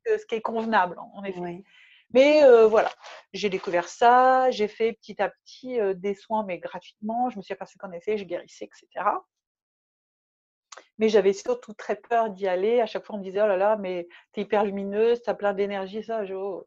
ce 0.06 0.26
qui 0.26 0.36
est 0.36 0.42
convenable, 0.42 0.98
en 1.00 1.24
effet. 1.24 1.64
Mais 2.16 2.44
euh, 2.44 2.68
voilà, 2.68 2.92
j'ai 3.34 3.50
découvert 3.50 3.90
ça, 3.90 4.50
j'ai 4.52 4.68
fait 4.68 4.94
petit 4.94 5.22
à 5.22 5.30
petit 5.30 5.80
euh, 5.80 5.94
des 5.94 6.14
soins, 6.14 6.46
mais 6.46 6.60
gratuitement. 6.60 7.30
Je 7.30 7.38
me 7.38 7.42
suis 7.42 7.54
aperçue 7.54 7.78
qu'en 7.78 7.92
effet, 7.92 8.18
je 8.18 8.24
guérissais, 8.24 8.66
etc. 8.66 9.06
Mais 10.98 11.10
j'avais 11.10 11.34
surtout 11.34 11.74
très 11.74 11.96
peur 11.96 12.30
d'y 12.30 12.48
aller. 12.48 12.80
À 12.80 12.86
chaque 12.86 13.04
fois, 13.06 13.16
on 13.16 13.20
me 13.20 13.24
disait, 13.24 13.42
oh 13.42 13.48
là 13.48 13.58
là, 13.58 13.76
mais 13.76 14.08
t'es 14.32 14.42
hyper 14.42 14.64
lumineuse, 14.64 15.22
t'as 15.24 15.34
plein 15.34 15.54
d'énergie, 15.54 16.04
ça. 16.04 16.24
Oh. 16.34 16.66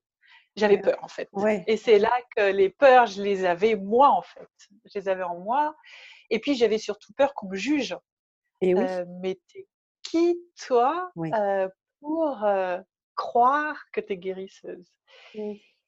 J'avais 0.57 0.81
peur, 0.81 0.99
en 1.03 1.09
fait. 1.09 1.31
Et 1.67 1.77
c'est 1.77 1.99
là 1.99 2.13
que 2.37 2.51
les 2.51 2.69
peurs, 2.69 3.07
je 3.07 3.23
les 3.23 3.45
avais 3.45 3.77
moi, 3.77 4.09
en 4.09 4.23
fait. 4.23 4.49
Je 4.85 4.99
les 4.99 5.09
avais 5.09 5.23
en 5.23 5.39
moi. 5.39 5.75
Et 6.31 6.41
puis, 6.41 6.57
j'avais 6.57 6.79
surtout 6.79 7.13
peur 7.13 7.33
qu'on 7.33 7.49
me 7.49 7.57
juge. 7.57 7.97
Et 8.61 8.75
oui. 8.75 8.83
Euh, 8.83 9.05
mais 9.23 9.39
t'es 9.53 9.67
qui, 10.03 10.39
toi, 10.67 11.11
pour 12.01 12.45
croire 13.19 13.77
que 13.93 14.01
tu 14.01 14.15
es 14.15 14.17
guérisseuse. 14.17 14.91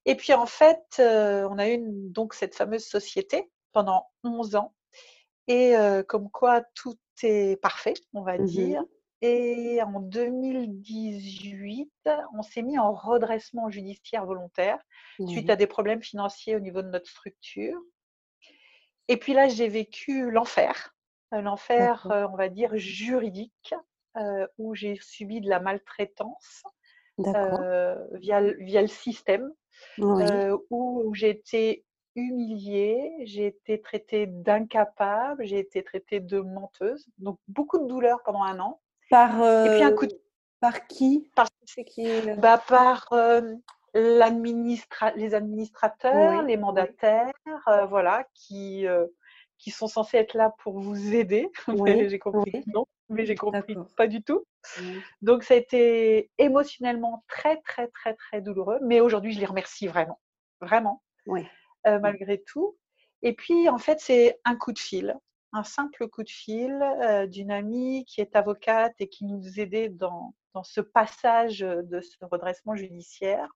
Et 0.05 0.15
puis 0.17 0.35
en 0.35 0.45
fait, 0.45 0.83
euh, 0.99 1.49
on 1.49 1.57
a 1.59 1.71
eu 1.71 1.79
donc 1.81 2.35
cette 2.35 2.55
fameuse 2.55 2.85
société 2.85 3.51
pendant 3.73 4.07
11 4.25 4.57
ans 4.57 4.75
et 5.47 5.75
euh, 5.77 6.03
comme 6.03 6.29
quoi 6.31 6.63
tout 6.75 6.99
est 7.23 7.59
parfait, 7.63 7.95
on 8.13 8.23
va 8.23 8.37
mmh 8.39 8.45
dire. 8.45 8.83
Et 9.23 9.83
en 9.83 10.01
2018, 10.01 11.91
on 12.35 12.43
s'est 12.43 12.63
mis 12.63 12.79
en 12.79 12.95
redressement 12.95 13.69
judiciaire 13.69 14.25
volontaire 14.25 14.79
suite 15.29 15.51
à 15.51 15.57
des 15.57 15.67
problèmes 15.67 16.03
financiers 16.03 16.57
au 16.57 16.61
niveau 16.61 16.81
de 16.81 16.89
notre 16.89 17.11
structure. 17.11 17.79
Et 19.09 19.19
puis 19.19 19.35
là, 19.35 19.49
j'ai 19.49 19.69
vécu 19.69 20.31
l'enfer, 20.31 20.95
euh, 21.35 21.43
l'enfer, 21.43 22.07
on 22.33 22.37
va 22.37 22.49
dire, 22.49 22.75
juridique, 22.77 23.75
où 24.57 24.75
j'ai 24.75 24.99
subi 25.03 25.43
de 25.43 25.51
la 25.51 25.61
maltraitance 25.61 26.65
euh, 26.65 26.69
via, 28.13 28.41
via 28.41 28.83
le 28.83 28.89
système, 28.89 29.53
euh, 30.01 30.57
où 30.71 31.13
j'ai 31.15 31.31
été 31.31 31.85
humiliée, 32.17 33.13
j'ai 33.23 33.47
été 33.47 33.81
traitée 33.81 34.27
d'incapable, 34.27 35.45
j'ai 35.45 35.59
été 35.59 35.83
traitée 35.83 36.21
de 36.21 36.41
menteuse, 36.41 37.07
donc 37.19 37.39
beaucoup 37.49 37.79
de 37.79 37.87
douleur 37.87 38.23
pendant 38.25 38.43
un 38.43 38.59
an. 38.59 38.81
Par, 39.11 39.37
Et 39.67 39.71
puis 39.71 39.83
un 39.83 39.93
coup 39.93 40.07
de... 40.07 40.21
Par 40.61 40.87
qui? 40.87 41.31
Par, 41.35 41.49
qui 41.87 42.07
bah, 42.39 42.63
Par 42.69 43.09
les 43.95 45.35
administrateurs, 45.35 46.43
les 46.43 46.57
mandataires, 46.57 47.33
voilà, 47.89 48.25
qui, 48.35 48.87
qui 49.59 49.71
sont 49.71 49.89
censés 49.89 50.19
être 50.19 50.35
là 50.35 50.55
pour 50.63 50.79
vous 50.79 51.15
aider. 51.15 51.49
j'ai 51.87 52.19
compris 52.19 52.65
non, 52.67 52.87
mais 53.11 53.27
j'ai 53.27 53.35
compris 53.35 53.77
pas 53.97 54.07
du 54.07 54.23
tout. 54.23 54.45
Donc 55.21 55.43
ça 55.43 55.55
a 55.55 55.57
été 55.57 56.31
émotionnellement 56.39 57.25
très 57.29 57.61
très 57.63 57.89
très 57.89 58.15
très 58.15 58.41
douloureux, 58.41 58.79
mais 58.83 59.01
aujourd'hui 59.01 59.33
je 59.33 59.41
les 59.41 59.47
remercie 59.47 59.87
vraiment, 59.87 60.21
vraiment, 60.61 61.03
euh, 61.87 61.99
malgré 61.99 62.41
tout. 62.43 62.77
Et 63.23 63.35
puis 63.35 63.69
en 63.69 63.79
fait 63.79 64.01
c'est 64.01 64.41
un 64.45 64.57
coup 64.57 64.73
de 64.73 64.79
fil, 64.79 65.17
un 65.53 65.65
simple 65.65 66.09
coup 66.09 66.23
de 66.23 66.31
fil 66.31 66.73
euh, 67.03 67.27
d'une 67.27 67.51
amie 67.51 68.05
qui 68.07 68.21
est 68.21 68.37
avocate 68.37 68.95
et 69.01 69.09
qui 69.09 69.25
nous 69.25 69.61
aidait 69.61 69.89
dans, 69.89 70.35
dans 70.55 70.63
ce 70.63 70.81
passage 70.81 71.61
de 71.61 72.01
ce 72.01 72.25
redressement 72.25 72.77
judiciaire 72.77 73.49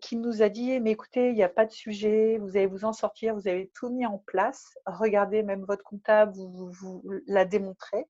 qui 0.00 0.16
nous 0.16 0.42
a 0.42 0.48
dit 0.48 0.80
mais 0.80 0.92
écoutez, 0.92 1.28
il 1.28 1.34
n'y 1.34 1.42
a 1.42 1.48
pas 1.48 1.66
de 1.66 1.72
sujet, 1.72 2.38
vous 2.38 2.56
allez 2.56 2.66
vous 2.66 2.84
en 2.84 2.92
sortir, 2.92 3.34
vous 3.34 3.48
avez 3.48 3.70
tout 3.74 3.90
mis 3.90 4.06
en 4.06 4.18
place. 4.18 4.76
Regardez, 4.86 5.42
même 5.42 5.64
votre 5.64 5.84
comptable 5.84 6.32
vous, 6.32 6.70
vous, 6.70 7.04
l'a 7.26 7.44
démontré. 7.44 8.06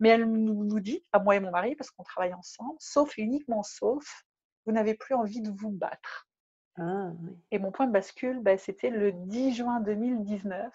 Mais 0.00 0.10
elle 0.10 0.26
nous 0.26 0.80
dit, 0.80 1.02
à 1.12 1.18
moi 1.18 1.36
et 1.36 1.40
mon 1.40 1.50
mari, 1.50 1.74
parce 1.74 1.90
qu'on 1.90 2.02
travaille 2.02 2.34
ensemble, 2.34 2.76
sauf 2.78 3.16
uniquement 3.16 3.62
sauf, 3.62 4.24
vous 4.66 4.72
n'avez 4.72 4.94
plus 4.94 5.14
envie 5.14 5.40
de 5.40 5.50
vous 5.50 5.70
battre. 5.70 6.28
Ah, 6.78 7.12
et 7.50 7.58
mon 7.58 7.72
point 7.72 7.86
de 7.86 7.92
bascule, 7.92 8.40
bah, 8.40 8.58
c'était 8.58 8.90
le 8.90 9.12
10 9.12 9.54
juin 9.54 9.80
2019, 9.80 10.74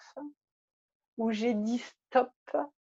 où 1.18 1.30
j'ai 1.30 1.54
dit 1.54 1.78
stop 1.78 2.32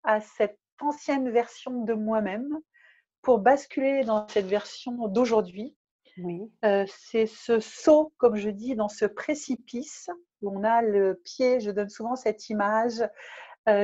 à 0.04 0.22
cette 0.22 0.60
ancienne 0.80 1.30
version 1.30 1.84
de 1.84 1.94
moi-même 1.94 2.58
pour 3.22 3.40
basculer 3.40 4.06
dans 4.06 4.26
cette 4.30 4.46
version 4.46 5.10
d'aujourd'hui 5.10 5.76
c'est 6.88 7.26
ce 7.26 7.60
saut, 7.60 8.14
comme 8.18 8.36
je 8.36 8.50
dis, 8.50 8.76
dans 8.76 8.90
ce 8.90 9.06
précipice 9.06 10.10
où 10.42 10.58
on 10.58 10.64
a 10.64 10.82
le 10.82 11.20
pied, 11.24 11.60
je 11.60 11.72
donne 11.72 11.90
souvent 11.90 12.16
cette 12.16 12.50
image 12.50 13.04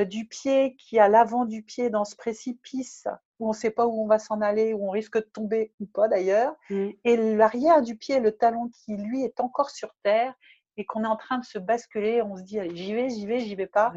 du 0.08 0.26
pied 0.26 0.74
qui 0.76 0.98
a 0.98 1.08
l'avant 1.08 1.44
du 1.44 1.62
pied 1.62 1.90
dans 1.90 2.04
ce 2.04 2.16
précipice 2.16 3.06
où 3.38 3.46
on 3.46 3.50
ne 3.50 3.56
sait 3.56 3.70
pas 3.70 3.86
où 3.86 4.02
on 4.02 4.06
va 4.06 4.18
s'en 4.18 4.40
aller, 4.40 4.72
où 4.72 4.88
on 4.88 4.90
risque 4.90 5.16
de 5.16 5.28
tomber 5.32 5.72
ou 5.80 5.86
pas 5.86 6.08
d'ailleurs, 6.08 6.54
mmh. 6.70 6.88
et 7.04 7.16
l'arrière 7.36 7.82
du 7.82 7.96
pied, 7.96 8.18
le 8.20 8.32
talon 8.32 8.70
qui 8.70 8.96
lui 8.96 9.22
est 9.22 9.40
encore 9.40 9.70
sur 9.70 9.94
terre 10.02 10.34
et 10.76 10.84
qu'on 10.84 11.04
est 11.04 11.08
en 11.08 11.16
train 11.16 11.38
de 11.38 11.44
se 11.44 11.58
basculer, 11.58 12.22
on 12.22 12.36
se 12.36 12.42
dit 12.42 12.58
allez 12.58 12.76
j'y 12.76 12.94
vais, 12.94 13.08
j'y 13.08 13.26
vais, 13.26 13.40
j'y 13.40 13.54
vais 13.54 13.66
pas. 13.66 13.92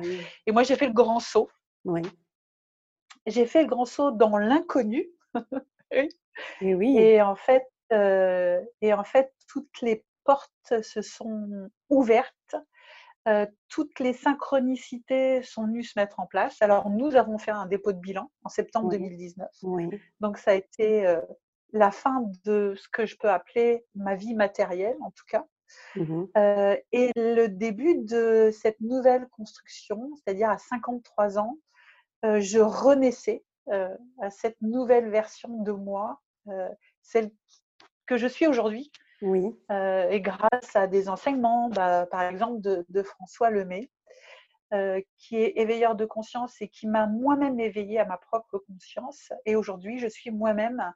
Et 0.45 0.51
moi 0.51 0.63
j'ai 0.63 0.75
fait 0.75 0.87
le 0.87 0.93
grand 0.93 1.19
saut. 1.19 1.49
J'ai 3.25 3.45
fait 3.45 3.63
le 3.63 3.67
grand 3.67 3.85
saut 3.85 4.11
dans 4.11 4.37
l'inconnu. 4.37 5.09
et, 5.91 6.09
oui. 6.61 6.97
et 6.97 7.21
en 7.21 7.35
fait, 7.35 7.63
euh, 7.91 8.61
et 8.81 8.93
en 8.93 9.03
fait, 9.03 9.33
toutes 9.47 9.81
les 9.81 10.05
portes 10.23 10.81
se 10.81 11.01
sont 11.01 11.69
ouvertes. 11.89 12.55
Euh, 13.27 13.45
toutes 13.67 13.99
les 13.99 14.13
synchronicités 14.13 15.43
sont 15.43 15.65
venues 15.65 15.83
se 15.83 15.99
mettre 15.99 16.19
en 16.19 16.25
place. 16.25 16.61
Alors, 16.61 16.89
nous 16.89 17.15
avons 17.15 17.37
fait 17.37 17.51
un 17.51 17.65
dépôt 17.65 17.91
de 17.91 17.99
bilan 17.99 18.31
en 18.43 18.49
septembre 18.49 18.89
2019. 18.89 19.47
Donc, 20.19 20.37
ça 20.37 20.51
a 20.51 20.53
été 20.55 21.05
euh, 21.05 21.19
la 21.73 21.91
fin 21.91 22.23
de 22.45 22.75
ce 22.77 22.87
que 22.89 23.05
je 23.05 23.17
peux 23.17 23.29
appeler 23.29 23.85
ma 23.93 24.15
vie 24.15 24.35
matérielle, 24.35 24.97
en 25.01 25.11
tout 25.11 25.25
cas. 25.27 25.45
Mmh 25.95 26.23
et 26.91 27.11
le 27.15 27.45
début 27.45 27.99
de 27.99 28.49
cette 28.51 28.81
nouvelle 28.81 29.27
construction, 29.27 30.09
c'est-à-dire 30.15 30.49
à 30.49 30.57
53 30.57 31.37
ans, 31.37 31.57
je 32.23 32.57
renaissais 32.57 33.43
à 33.67 34.31
cette 34.31 34.59
nouvelle 34.61 35.11
version 35.11 35.61
de 35.61 35.71
moi, 35.71 36.21
celle 37.03 37.29
que 38.09 38.17
je 38.17 38.27
suis 38.27 38.47
aujourd'hui. 38.47 38.91
Oui. 39.21 39.55
Euh, 39.71 40.09
et 40.09 40.19
grâce 40.19 40.75
à 40.75 40.87
des 40.87 41.09
enseignements, 41.09 41.69
bah, 41.69 42.07
par 42.09 42.23
exemple 42.23 42.59
de, 42.59 43.03
François 43.03 43.51
Lemay, 43.51 43.91
euh, 44.73 44.99
qui 45.19 45.37
est 45.37 45.53
éveilleur 45.57 45.95
de 45.95 46.05
conscience 46.05 46.59
et 46.59 46.69
qui 46.69 46.87
m'a 46.87 47.05
moi-même 47.05 47.59
éveillée 47.59 47.99
à 47.99 48.05
ma 48.05 48.17
propre 48.17 48.57
conscience. 48.57 49.31
Et 49.45 49.55
aujourd'hui, 49.55 49.99
je 49.99 50.07
suis 50.07 50.31
moi-même 50.31 50.91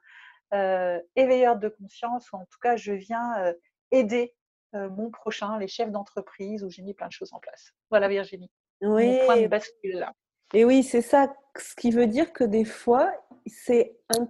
euh, 0.52 1.00
éveilleur 1.14 1.56
de 1.56 1.68
conscience, 1.68 2.32
ou 2.32 2.36
en 2.36 2.46
tout 2.46 2.58
cas, 2.60 2.74
je 2.74 2.92
viens 2.92 3.54
aider 3.92 4.34
mon 4.72 5.08
prochain, 5.10 5.56
les 5.58 5.68
chefs 5.68 5.92
d'entreprise, 5.92 6.64
où 6.64 6.70
j'ai 6.70 6.82
mis 6.82 6.94
plein 6.94 7.06
de 7.06 7.12
choses 7.12 7.32
en 7.32 7.38
place. 7.38 7.72
Voilà, 7.90 8.08
Virginie. 8.08 8.50
Oui. 8.80 9.06
Mon 9.06 9.26
point 9.26 9.40
de 9.40 9.46
bascule 9.46 9.98
là. 9.98 10.12
Et 10.52 10.64
oui, 10.64 10.82
c'est 10.82 11.00
ça, 11.00 11.32
ce 11.56 11.76
qui 11.76 11.92
veut 11.92 12.08
dire 12.08 12.32
que 12.32 12.42
des 12.42 12.64
fois, 12.64 13.12
c'est 13.46 13.96
un 14.08 14.26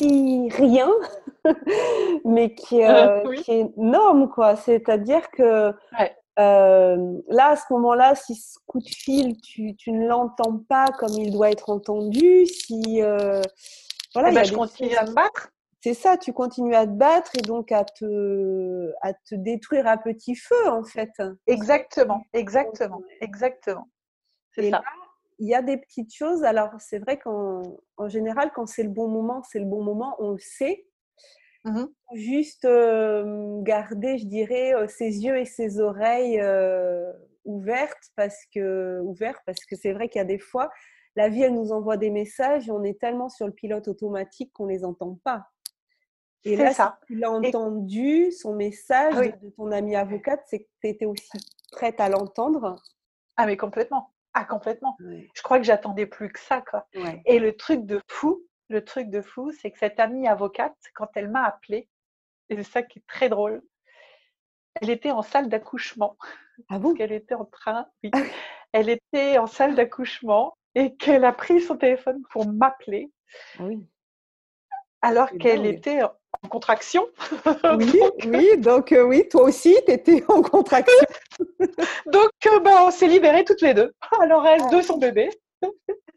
petit 0.00 0.48
rien, 0.56 0.90
mais 2.24 2.54
qui, 2.54 2.82
euh, 2.82 3.24
euh, 3.24 3.34
qui, 3.36 3.52
est 3.52 3.72
énorme, 3.76 4.28
quoi. 4.28 4.56
C'est-à-dire 4.56 5.30
que 5.30 5.72
euh, 6.38 7.20
là, 7.28 7.48
à 7.48 7.56
ce 7.56 7.64
moment-là, 7.70 8.14
si 8.14 8.34
ce 8.34 8.58
coup 8.66 8.80
de 8.80 8.88
fil, 8.88 9.40
tu, 9.40 9.74
tu 9.76 9.92
ne 9.92 10.06
l'entends 10.06 10.58
pas 10.68 10.86
comme 10.98 11.12
il 11.12 11.32
doit 11.32 11.50
être 11.50 11.70
entendu, 11.70 12.46
si 12.46 13.00
voilà, 14.14 14.30
eh 14.30 14.34
ben, 14.34 14.44
je 14.44 14.54
continue 14.54 14.94
à 14.96 15.04
me 15.04 15.14
battre. 15.14 15.50
C'est 15.82 15.94
ça, 15.94 16.18
tu 16.18 16.34
continues 16.34 16.74
à 16.74 16.86
te 16.86 16.92
battre 16.92 17.30
et 17.38 17.40
donc 17.40 17.72
à 17.72 17.84
te, 17.84 18.92
à 19.00 19.14
te 19.14 19.34
détruire 19.34 19.86
à 19.86 19.96
petit 19.96 20.34
feu, 20.34 20.68
en 20.68 20.84
fait. 20.84 21.10
Exactement, 21.46 22.22
exactement, 22.34 23.00
exactement. 23.20 23.88
C'est 24.52 24.68
ça 24.70 24.82
il 25.40 25.48
y 25.48 25.54
a 25.54 25.62
des 25.62 25.78
petites 25.78 26.14
choses. 26.14 26.44
Alors, 26.44 26.70
c'est 26.78 26.98
vrai 26.98 27.18
qu'en 27.18 27.62
en 27.96 28.08
général, 28.08 28.52
quand 28.54 28.66
c'est 28.66 28.82
le 28.82 28.90
bon 28.90 29.08
moment, 29.08 29.42
c'est 29.42 29.58
le 29.58 29.64
bon 29.64 29.82
moment, 29.82 30.14
on 30.18 30.32
le 30.32 30.38
sait. 30.38 30.86
Mmh 31.64 31.86
Juste 32.14 32.66
garder, 33.62 34.18
je 34.18 34.26
dirais, 34.26 34.72
ses 34.88 35.24
yeux 35.24 35.38
et 35.38 35.44
ses 35.44 35.80
oreilles 35.80 36.42
ouvertes 37.44 38.10
parce 38.16 38.38
que 38.54 39.00
ouverts 39.02 39.40
parce 39.46 39.64
que 39.64 39.76
c'est 39.76 39.92
vrai 39.92 40.08
qu'il 40.08 40.18
y 40.18 40.22
a 40.22 40.26
des 40.26 40.38
fois, 40.38 40.70
la 41.16 41.28
vie 41.28 41.42
elle 41.42 41.54
nous 41.54 41.72
envoie 41.72 41.96
des 41.96 42.10
messages 42.10 42.68
et 42.68 42.70
on 42.70 42.82
est 42.82 42.98
tellement 42.98 43.28
sur 43.28 43.46
le 43.46 43.52
pilote 43.52 43.88
automatique 43.88 44.52
qu'on 44.52 44.66
les 44.66 44.84
entend 44.84 45.18
pas. 45.24 45.46
Et 46.44 46.56
là, 46.56 46.72
ça. 46.72 46.98
tu 47.06 47.16
l'as 47.16 47.30
entendu, 47.30 48.32
son 48.32 48.54
message 48.54 49.14
de, 49.14 49.46
de 49.46 49.50
ton 49.50 49.70
amie 49.72 49.94
avocate, 49.94 50.40
c'est 50.46 50.60
que 50.60 50.68
tu 50.80 50.88
étais 50.88 51.04
aussi 51.04 51.38
prête 51.70 52.00
à 52.00 52.08
l'entendre. 52.08 52.76
Ah 53.36 53.46
mais 53.46 53.58
complètement. 53.58 54.10
Ah, 54.34 54.44
complètement. 54.44 54.96
Je 55.00 55.42
crois 55.42 55.58
que 55.58 55.64
j'attendais 55.64 56.06
plus 56.06 56.30
que 56.32 56.38
ça, 56.38 56.62
quoi. 56.62 56.86
Et 57.26 57.38
le 57.38 57.56
truc 57.56 57.84
de 57.84 58.00
fou, 58.08 58.42
le 58.68 58.84
truc 58.84 59.10
de 59.10 59.20
fou, 59.20 59.50
c'est 59.52 59.70
que 59.70 59.78
cette 59.78 59.98
amie 59.98 60.28
avocate, 60.28 60.76
quand 60.94 61.08
elle 61.14 61.28
m'a 61.28 61.44
appelée, 61.44 61.88
et 62.48 62.56
c'est 62.56 62.62
ça 62.62 62.82
qui 62.82 63.00
est 63.00 63.06
très 63.06 63.28
drôle, 63.28 63.62
elle 64.80 64.90
était 64.90 65.10
en 65.10 65.22
salle 65.22 65.48
d'accouchement. 65.48 66.16
Ah 66.68 66.78
bon? 66.78 66.94
Qu'elle 66.94 67.12
était 67.12 67.34
en 67.34 67.44
train, 67.44 67.86
oui. 68.04 68.10
elle 68.72 68.88
était 68.88 69.38
en 69.38 69.46
salle 69.46 69.74
d'accouchement 69.74 70.56
et 70.74 70.94
qu'elle 70.96 71.24
a 71.24 71.32
pris 71.32 71.60
son 71.60 71.76
téléphone 71.76 72.22
pour 72.30 72.46
m'appeler. 72.46 73.10
Ah 73.58 73.64
oui. 73.64 73.84
Alors 75.02 75.30
qu'elle 75.30 75.66
était 75.66 76.00
en 76.42 76.48
contraction. 76.48 77.06
Oui, 77.78 78.00
oui 78.26 78.58
donc 78.58 78.92
euh, 78.92 79.02
oui, 79.02 79.28
toi 79.28 79.42
aussi, 79.42 79.76
tu 79.86 79.92
étais 79.92 80.24
en 80.28 80.42
contraction. 80.42 81.06
donc, 82.06 82.30
euh, 82.46 82.60
bah, 82.60 82.84
on 82.86 82.90
s'est 82.90 83.06
libérés 83.06 83.44
toutes 83.44 83.62
les 83.62 83.74
deux. 83.74 83.92
Alors, 84.20 84.46
elle 84.46 84.68
de 84.70 84.82
son 84.82 84.98
bébé. 84.98 85.30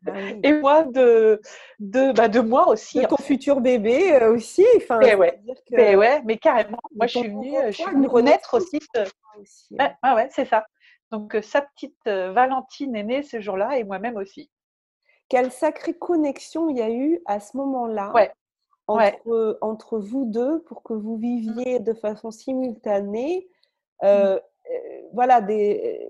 Ah 0.05 0.11
et 0.43 0.51
moi 0.53 0.83
de, 0.83 1.39
de, 1.79 2.11
bah, 2.11 2.27
de 2.27 2.41
moi 2.41 2.67
aussi. 2.67 2.99
De 2.99 3.05
ton 3.05 3.17
futur 3.17 3.61
bébé 3.61 4.13
euh, 4.13 4.33
aussi. 4.33 4.65
Enfin, 4.77 4.99
mais 4.99 5.15
ouais, 5.15 5.39
mais 5.71 5.95
ouais, 5.95 6.21
mais 6.25 6.37
carrément. 6.37 6.79
Moi, 6.95 7.07
je 7.07 7.19
suis 7.19 7.29
venue, 7.29 7.55
je 7.67 7.71
suis 7.71 7.91
venue 7.91 8.07
renaître 8.07 8.53
aussi. 8.55 8.79
aussi 9.39 9.75
ouais, 9.79 9.93
ouais 10.03 10.27
c'est 10.31 10.45
ça. 10.45 10.65
Donc, 11.11 11.37
sa 11.41 11.61
petite 11.61 12.05
Valentine 12.05 12.95
est 12.95 13.03
née 13.03 13.23
ce 13.23 13.39
jour-là 13.39 13.77
et 13.77 13.83
moi-même 13.83 14.17
aussi. 14.17 14.49
Quelle 15.29 15.51
sacrée 15.51 15.93
connexion 15.93 16.69
il 16.69 16.77
y 16.77 16.81
a 16.81 16.89
eu 16.89 17.21
à 17.25 17.39
ce 17.39 17.55
moment-là. 17.55 18.11
Ouais 18.13 18.31
entre, 18.87 19.57
entre 19.61 19.99
vous 19.99 20.25
deux 20.25 20.61
pour 20.63 20.83
que 20.83 20.93
vous 20.93 21.17
mmh. 21.17 21.21
viviez 21.21 21.79
de 21.79 21.93
façon 21.93 22.31
simultanée, 22.31 23.47
mmh. 24.01 24.05
euh, 24.05 24.39
euh, 24.71 25.01
voilà, 25.13 25.41
des, 25.41 26.09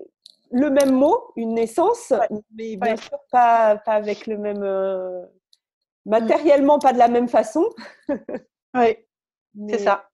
le 0.50 0.70
même 0.70 0.92
mot, 0.92 1.32
une 1.36 1.54
naissance, 1.54 2.12
mais 2.56 2.76
bien 2.76 2.96
sûr 2.96 3.18
pas, 3.30 3.76
pas 3.76 3.92
avec 3.92 4.26
le 4.26 4.38
même. 4.38 4.62
Euh, 4.62 5.22
mmh. 5.22 6.10
matériellement, 6.10 6.78
pas 6.78 6.92
de 6.92 6.98
la 6.98 7.08
même 7.08 7.28
façon. 7.28 7.68
oui, 8.74 8.96
c'est 9.68 9.78
ça. 9.78 10.08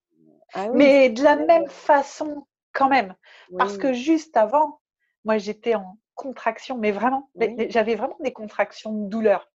Ah 0.52 0.69
mais 0.75 1.11
de 1.11 1.23
la 1.23 1.37
même 1.37 1.69
façon 1.69 2.47
quand 2.73 2.88
même. 2.88 3.14
Parce 3.57 3.79
que 3.79 3.93
juste 3.93 4.37
avant, 4.37 4.81
moi 5.25 5.38
j'étais 5.38 5.75
en 5.76 5.97
contraction, 6.14 6.76
mais 6.76 6.90
vraiment, 6.90 7.31
j'avais 7.69 7.95
vraiment 7.95 8.17
des 8.21 8.33
contractions 8.33 8.93
de 8.93 9.09
douleur. 9.09 9.50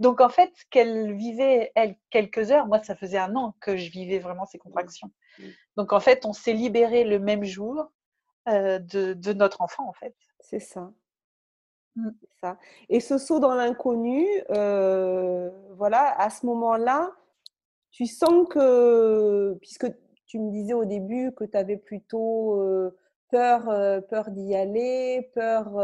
Donc 0.00 0.20
en 0.20 0.28
fait, 0.28 0.52
qu'elle 0.70 1.12
vivait, 1.12 1.70
elle, 1.74 1.96
quelques 2.10 2.50
heures, 2.50 2.66
moi 2.66 2.82
ça 2.82 2.96
faisait 2.96 3.18
un 3.18 3.34
an 3.36 3.54
que 3.60 3.76
je 3.76 3.90
vivais 3.90 4.18
vraiment 4.18 4.44
ces 4.44 4.58
contractions. 4.58 5.10
Donc 5.76 5.92
en 5.92 6.00
fait, 6.00 6.24
on 6.26 6.32
s'est 6.32 6.52
libéré 6.52 7.04
le 7.04 7.18
même 7.18 7.44
jour 7.44 7.90
euh, 8.48 8.78
de, 8.78 9.32
notre 9.32 9.60
enfant 9.62 9.88
en 9.88 9.92
fait. 9.92 10.14
C'est 10.40 10.60
ça. 10.60 10.92
Mmh. 11.96 12.10
Ça. 12.40 12.58
Et 12.88 12.98
ce 13.00 13.18
saut 13.18 13.38
dans 13.38 13.54
l'inconnu, 13.54 14.26
euh, 14.50 15.50
voilà, 15.76 16.20
à 16.20 16.28
ce 16.28 16.44
moment-là, 16.46 17.12
tu 17.92 18.06
sens 18.06 18.48
que, 18.48 19.56
puisque 19.60 19.86
tu 20.26 20.40
me 20.40 20.50
disais 20.50 20.74
au 20.74 20.84
début 20.84 21.32
que 21.32 21.44
tu 21.44 21.56
avais 21.56 21.76
plutôt 21.76 22.60
euh, 22.60 22.96
peur, 23.30 23.66
peur 24.08 24.30
d'y 24.30 24.56
aller, 24.56 25.30
peur 25.34 25.78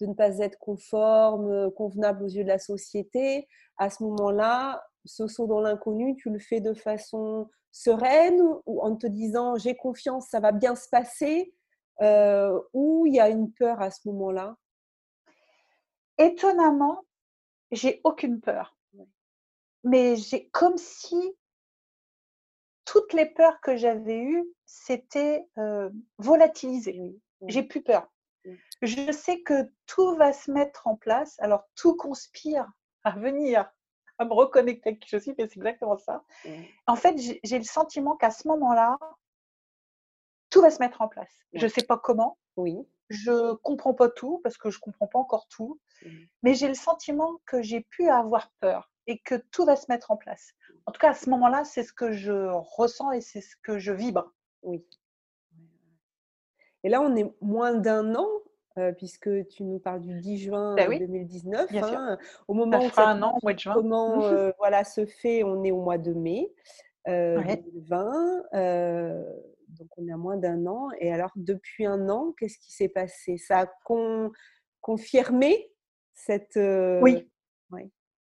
de 0.00 0.06
ne 0.06 0.14
pas 0.14 0.38
être 0.38 0.58
conforme, 0.58 1.70
convenable 1.72 2.24
aux 2.24 2.28
yeux 2.28 2.44
de 2.44 2.48
la 2.48 2.58
société, 2.58 3.48
à 3.76 3.90
ce 3.90 4.02
moment-là, 4.04 4.82
ce 5.04 5.26
saut 5.26 5.46
dans 5.46 5.60
l'inconnu, 5.60 6.16
tu 6.16 6.30
le 6.30 6.38
fais 6.38 6.60
de 6.60 6.74
façon 6.74 7.48
sereine 7.70 8.40
ou 8.66 8.80
en 8.80 8.96
te 8.96 9.06
disant 9.06 9.56
j'ai 9.56 9.76
confiance, 9.76 10.28
ça 10.28 10.40
va 10.40 10.52
bien 10.52 10.74
se 10.74 10.88
passer, 10.88 11.54
ou 12.72 13.06
il 13.06 13.14
y 13.14 13.20
a 13.20 13.28
une 13.28 13.52
peur 13.52 13.80
à 13.80 13.90
ce 13.90 14.08
moment-là? 14.08 14.56
Étonnamment, 16.18 17.04
j'ai 17.70 18.00
aucune 18.04 18.40
peur. 18.40 18.76
Mais 19.84 20.16
j'ai 20.16 20.48
comme 20.48 20.76
si 20.76 21.36
toutes 22.84 23.12
les 23.12 23.26
peurs 23.26 23.60
que 23.60 23.76
j'avais 23.76 24.18
eues 24.18 24.44
s'étaient 24.64 25.46
euh, 25.58 25.90
volatilisées. 26.18 27.00
J'ai 27.46 27.62
plus 27.62 27.82
peur. 27.82 28.10
Je 28.82 29.12
sais 29.12 29.42
que 29.42 29.70
tout 29.86 30.14
va 30.16 30.32
se 30.32 30.50
mettre 30.50 30.86
en 30.86 30.96
place. 30.96 31.36
Alors 31.40 31.64
tout 31.74 31.96
conspire 31.96 32.66
à 33.04 33.12
venir, 33.12 33.70
à 34.18 34.24
me 34.24 34.32
reconnecter 34.32 34.90
avec 34.90 35.00
qui 35.00 35.08
je 35.10 35.18
suis, 35.18 35.34
mais 35.38 35.48
c'est 35.48 35.56
exactement 35.56 35.96
ça. 35.96 36.24
En 36.86 36.96
fait, 36.96 37.16
j'ai 37.42 37.58
le 37.58 37.64
sentiment 37.64 38.16
qu'à 38.16 38.30
ce 38.30 38.46
moment-là, 38.48 38.98
tout 40.50 40.60
va 40.60 40.70
se 40.70 40.80
mettre 40.80 41.02
en 41.02 41.08
place. 41.08 41.32
Je 41.52 41.64
ne 41.64 41.70
sais 41.70 41.84
pas 41.84 41.98
comment. 41.98 42.38
Oui. 42.56 42.76
Je 43.10 43.54
comprends 43.56 43.94
pas 43.94 44.10
tout 44.10 44.40
parce 44.42 44.58
que 44.58 44.70
je 44.70 44.78
comprends 44.78 45.06
pas 45.06 45.18
encore 45.18 45.48
tout, 45.48 45.80
mmh. 46.02 46.08
mais 46.42 46.54
j'ai 46.54 46.68
le 46.68 46.74
sentiment 46.74 47.40
que 47.46 47.62
j'ai 47.62 47.80
pu 47.80 48.08
avoir 48.08 48.50
peur 48.60 48.90
et 49.06 49.18
que 49.20 49.34
tout 49.50 49.64
va 49.64 49.76
se 49.76 49.86
mettre 49.88 50.10
en 50.10 50.16
place. 50.16 50.52
En 50.84 50.92
tout 50.92 51.00
cas, 51.00 51.10
à 51.10 51.14
ce 51.14 51.30
moment-là, 51.30 51.64
c'est 51.64 51.82
ce 51.82 51.92
que 51.94 52.12
je 52.12 52.50
ressens 52.76 53.12
et 53.12 53.22
c'est 53.22 53.40
ce 53.40 53.56
que 53.62 53.78
je 53.78 53.92
vibre. 53.92 54.32
Oui. 54.62 54.86
Et 56.84 56.90
là, 56.90 57.00
on 57.00 57.16
est 57.16 57.34
moins 57.40 57.74
d'un 57.74 58.14
an, 58.14 58.28
euh, 58.78 58.92
puisque 58.92 59.28
tu 59.48 59.64
nous 59.64 59.78
parles 59.78 60.00
du 60.00 60.20
10 60.20 60.38
juin 60.38 60.76
2019. 60.76 61.72
Ben 61.72 61.84
hein, 61.84 62.18
au 62.46 62.54
moment 62.54 62.78
où 62.78 63.00
un 63.00 63.22
an, 63.22 63.38
mois 63.42 63.52
de 63.52 63.58
juin. 63.58 63.74
comment 63.74 64.22
euh, 64.24 64.52
voilà, 64.58 64.84
se 64.84 65.04
fait, 65.06 65.42
on 65.42 65.64
est 65.64 65.70
au 65.70 65.82
mois 65.82 65.98
de 65.98 66.12
mai 66.12 66.52
2020. 67.06 68.44
Euh, 68.54 69.24
donc 69.68 69.88
on 69.96 70.06
est 70.06 70.12
à 70.12 70.16
moins 70.16 70.36
d'un 70.36 70.66
an. 70.66 70.88
Et 71.00 71.12
alors, 71.12 71.30
depuis 71.36 71.86
un 71.86 72.08
an, 72.08 72.34
qu'est-ce 72.38 72.58
qui 72.58 72.72
s'est 72.72 72.88
passé? 72.88 73.38
Ça 73.38 73.60
a 73.60 73.66
confirmé 74.80 75.70
cette. 76.14 76.56
Euh, 76.56 77.00
oui. 77.02 77.28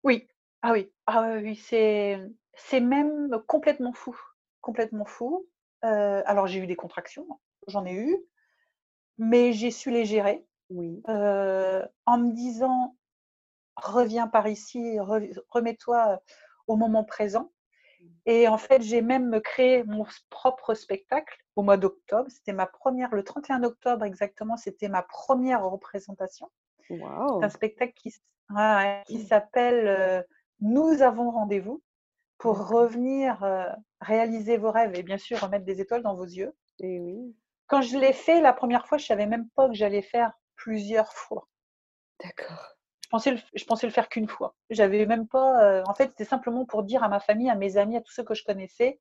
Oui. 0.05 0.28
Ah 0.62 0.73
oui. 0.73 0.90
Ah 1.07 1.38
oui, 1.43 1.57
c'est, 1.57 2.19
c'est 2.55 2.81
même 2.81 3.31
complètement 3.47 3.93
fou. 3.93 4.19
Complètement 4.61 5.05
fou. 5.05 5.47
Euh, 5.85 6.23
alors, 6.25 6.47
j'ai 6.47 6.61
eu 6.61 6.67
des 6.67 6.76
contractions, 6.76 7.26
j'en 7.69 7.85
ai 7.85 7.95
eu, 7.95 8.17
mais 9.19 9.53
j'ai 9.53 9.71
su 9.71 9.91
les 9.91 10.05
gérer. 10.05 10.45
Oui. 10.71 11.03
Euh, 11.09 11.87
en 12.07 12.19
me 12.19 12.33
disant, 12.33 12.97
reviens 13.77 14.29
par 14.29 14.49
ici, 14.49 14.99
remets-toi 15.01 16.21
au 16.67 16.77
moment 16.77 17.05
présent. 17.05 17.51
Et 18.27 18.47
en 18.47 18.59
fait, 18.59 18.83
j'ai 18.83 19.01
même 19.01 19.41
créé 19.41 19.83
mon 19.85 20.07
propre 20.31 20.75
spectacle 20.75 21.37
au 21.57 21.63
mois 21.63 21.77
d'octobre. 21.77 22.31
C'était 22.31 22.53
ma 22.53 22.67
première, 22.67 23.15
le 23.15 23.25
31 23.25 23.65
octobre 23.65 24.05
exactement, 24.05 24.57
c'était 24.57 24.89
ma 24.89 25.03
première 25.03 25.65
représentation. 25.65 26.51
Wow. 26.91 27.41
C'est 27.41 27.47
un 27.47 27.50
spectacle 27.50 27.95
qui, 27.95 28.15
qui 29.07 29.23
s'appelle 29.23 29.89
euh, 29.89 30.23
Nous 30.61 31.02
avons 31.02 31.31
rendez-vous 31.31 31.83
pour 32.39 32.69
revenir 32.69 33.43
euh, 33.43 33.67
réaliser 34.00 34.57
vos 34.57 34.71
rêves 34.71 34.95
et 34.95 35.02
bien 35.02 35.19
sûr 35.19 35.41
remettre 35.41 35.65
des 35.65 35.81
étoiles 35.81 36.02
dans 36.02 36.15
vos 36.15 36.25
yeux. 36.25 36.54
Et 36.78 37.00
oui. 37.00 37.35
Quand 37.69 37.83
je 37.83 37.97
l'ai 37.97 38.13
fait 38.13 38.41
la 38.41 38.52
première 38.52 38.87
fois, 38.87 38.99
je 38.99 39.07
savais 39.07 39.26
même 39.26 39.49
pas 39.54 39.69
que 39.69 39.75
j'allais 39.75 40.02
faire 40.02 40.33
plusieurs 40.57 41.13
fois. 41.13 41.47
D'accord 42.23 42.78
je 43.09 43.11
pensais 43.11 43.31
le, 43.31 43.39
je 43.54 43.65
pensais 43.65 43.87
le 43.87 43.93
faire 43.93 44.11
qu'une 44.11 44.28
fois. 44.28 44.54
J'avais 44.69 45.07
même 45.07 45.26
pas. 45.26 45.65
Euh, 45.65 45.83
en 45.87 45.95
fait, 45.95 46.11
c'était 46.11 46.26
simplement 46.26 46.67
pour 46.67 46.83
dire 46.83 47.02
à 47.02 47.09
ma 47.09 47.21
famille, 47.21 47.49
à 47.49 47.54
mes 47.54 47.78
amis, 47.78 47.97
à 47.97 48.02
tous 48.02 48.13
ceux 48.13 48.23
que 48.23 48.35
je 48.35 48.45
connaissais, 48.45 49.00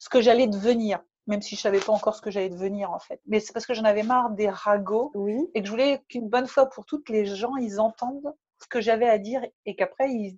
ce 0.00 0.08
que 0.08 0.20
j'allais 0.20 0.48
devenir, 0.48 1.00
même 1.28 1.40
si 1.40 1.54
je 1.54 1.60
savais 1.60 1.78
pas 1.78 1.92
encore 1.92 2.16
ce 2.16 2.20
que 2.20 2.32
j'allais 2.32 2.48
devenir 2.48 2.90
en 2.90 2.98
fait. 2.98 3.20
Mais 3.26 3.38
c'est 3.38 3.52
parce 3.52 3.64
que 3.64 3.72
j'en 3.72 3.84
avais 3.84 4.02
marre 4.02 4.30
des 4.30 4.48
ragots 4.48 5.12
oui. 5.14 5.38
et 5.54 5.60
que 5.60 5.66
je 5.66 5.70
voulais 5.70 6.02
qu'une 6.08 6.28
bonne 6.28 6.48
fois 6.48 6.68
pour 6.68 6.84
toutes 6.84 7.08
les 7.08 7.26
gens, 7.26 7.54
ils 7.56 7.78
entendent 7.78 8.34
ce 8.60 8.66
que 8.66 8.80
j'avais 8.80 9.08
à 9.08 9.18
dire 9.18 9.46
et 9.66 9.76
qu'après 9.76 10.10
ils, 10.10 10.36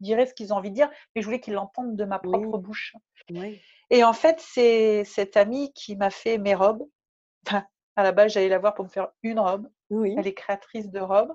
diraient 0.00 0.26
ce 0.26 0.32
qu'ils 0.32 0.54
ont 0.54 0.56
envie 0.56 0.70
de 0.70 0.76
dire. 0.76 0.90
Mais 1.14 1.20
je 1.20 1.26
voulais 1.26 1.40
qu'ils 1.40 1.54
l'entendent 1.54 1.96
de 1.96 2.04
ma 2.06 2.18
propre 2.18 2.56
bouche. 2.56 2.94
Oui. 3.30 3.60
Et 3.90 4.04
en 4.04 4.14
fait, 4.14 4.40
c'est 4.40 5.04
cette 5.04 5.36
amie 5.36 5.70
qui 5.74 5.96
m'a 5.96 6.10
fait 6.10 6.38
mes 6.38 6.54
robes. 6.54 6.86
À 7.96 8.02
la 8.02 8.12
base, 8.12 8.32
j'allais 8.32 8.48
la 8.48 8.58
voir 8.58 8.74
pour 8.74 8.84
me 8.84 8.90
faire 8.90 9.08
une 9.22 9.40
robe. 9.40 9.68
Oui. 9.90 10.14
Elle 10.16 10.26
est 10.26 10.34
créatrice 10.34 10.88
de 10.90 11.00
robes. 11.00 11.34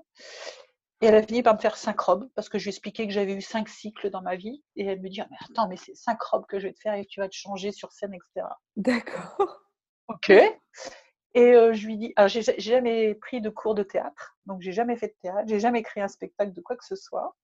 Et 1.01 1.07
elle 1.07 1.15
a 1.15 1.21
fini 1.21 1.43
par 1.43 1.55
me 1.55 1.59
faire 1.59 1.75
cinq 1.75 1.99
robes 1.99 2.29
parce 2.35 2.47
que 2.47 2.57
je 2.57 2.63
lui 2.63 2.69
ai 2.69 2.73
expliqué 2.73 3.05
que 3.05 3.11
j'avais 3.11 3.33
eu 3.33 3.41
cinq 3.41 3.67
cycles 3.67 4.09
dans 4.09 4.21
ma 4.21 4.37
vie. 4.37 4.63
Et 4.77 4.85
elle 4.85 5.01
me 5.01 5.09
dit 5.09 5.19
ah, 5.19 5.27
mais 5.29 5.37
Attends, 5.49 5.67
mais 5.67 5.75
c'est 5.75 5.95
cinq 5.95 6.21
robes 6.21 6.45
que 6.47 6.59
je 6.59 6.67
vais 6.67 6.73
te 6.73 6.79
faire 6.79 6.93
et 6.93 7.05
tu 7.05 7.19
vas 7.19 7.27
te 7.27 7.35
changer 7.35 7.73
sur 7.73 7.91
scène, 7.91 8.13
etc. 8.13 8.47
D'accord. 8.77 9.59
Ok. 10.07 10.29
Et 10.29 11.53
euh, 11.53 11.73
je 11.73 11.85
lui 11.85 11.97
dis 11.97 12.13
Alors, 12.15 12.29
j'ai 12.29 12.43
jamais 12.59 13.15
pris 13.15 13.41
de 13.41 13.49
cours 13.49 13.75
de 13.75 13.83
théâtre, 13.83 14.37
donc 14.45 14.61
j'ai 14.61 14.71
jamais 14.71 14.95
fait 14.95 15.07
de 15.07 15.15
théâtre, 15.21 15.43
j'ai 15.47 15.59
jamais 15.59 15.81
créé 15.81 16.03
un 16.03 16.07
spectacle 16.07 16.53
de 16.53 16.61
quoi 16.61 16.77
que 16.77 16.85
ce 16.85 16.95
soit. 16.95 17.35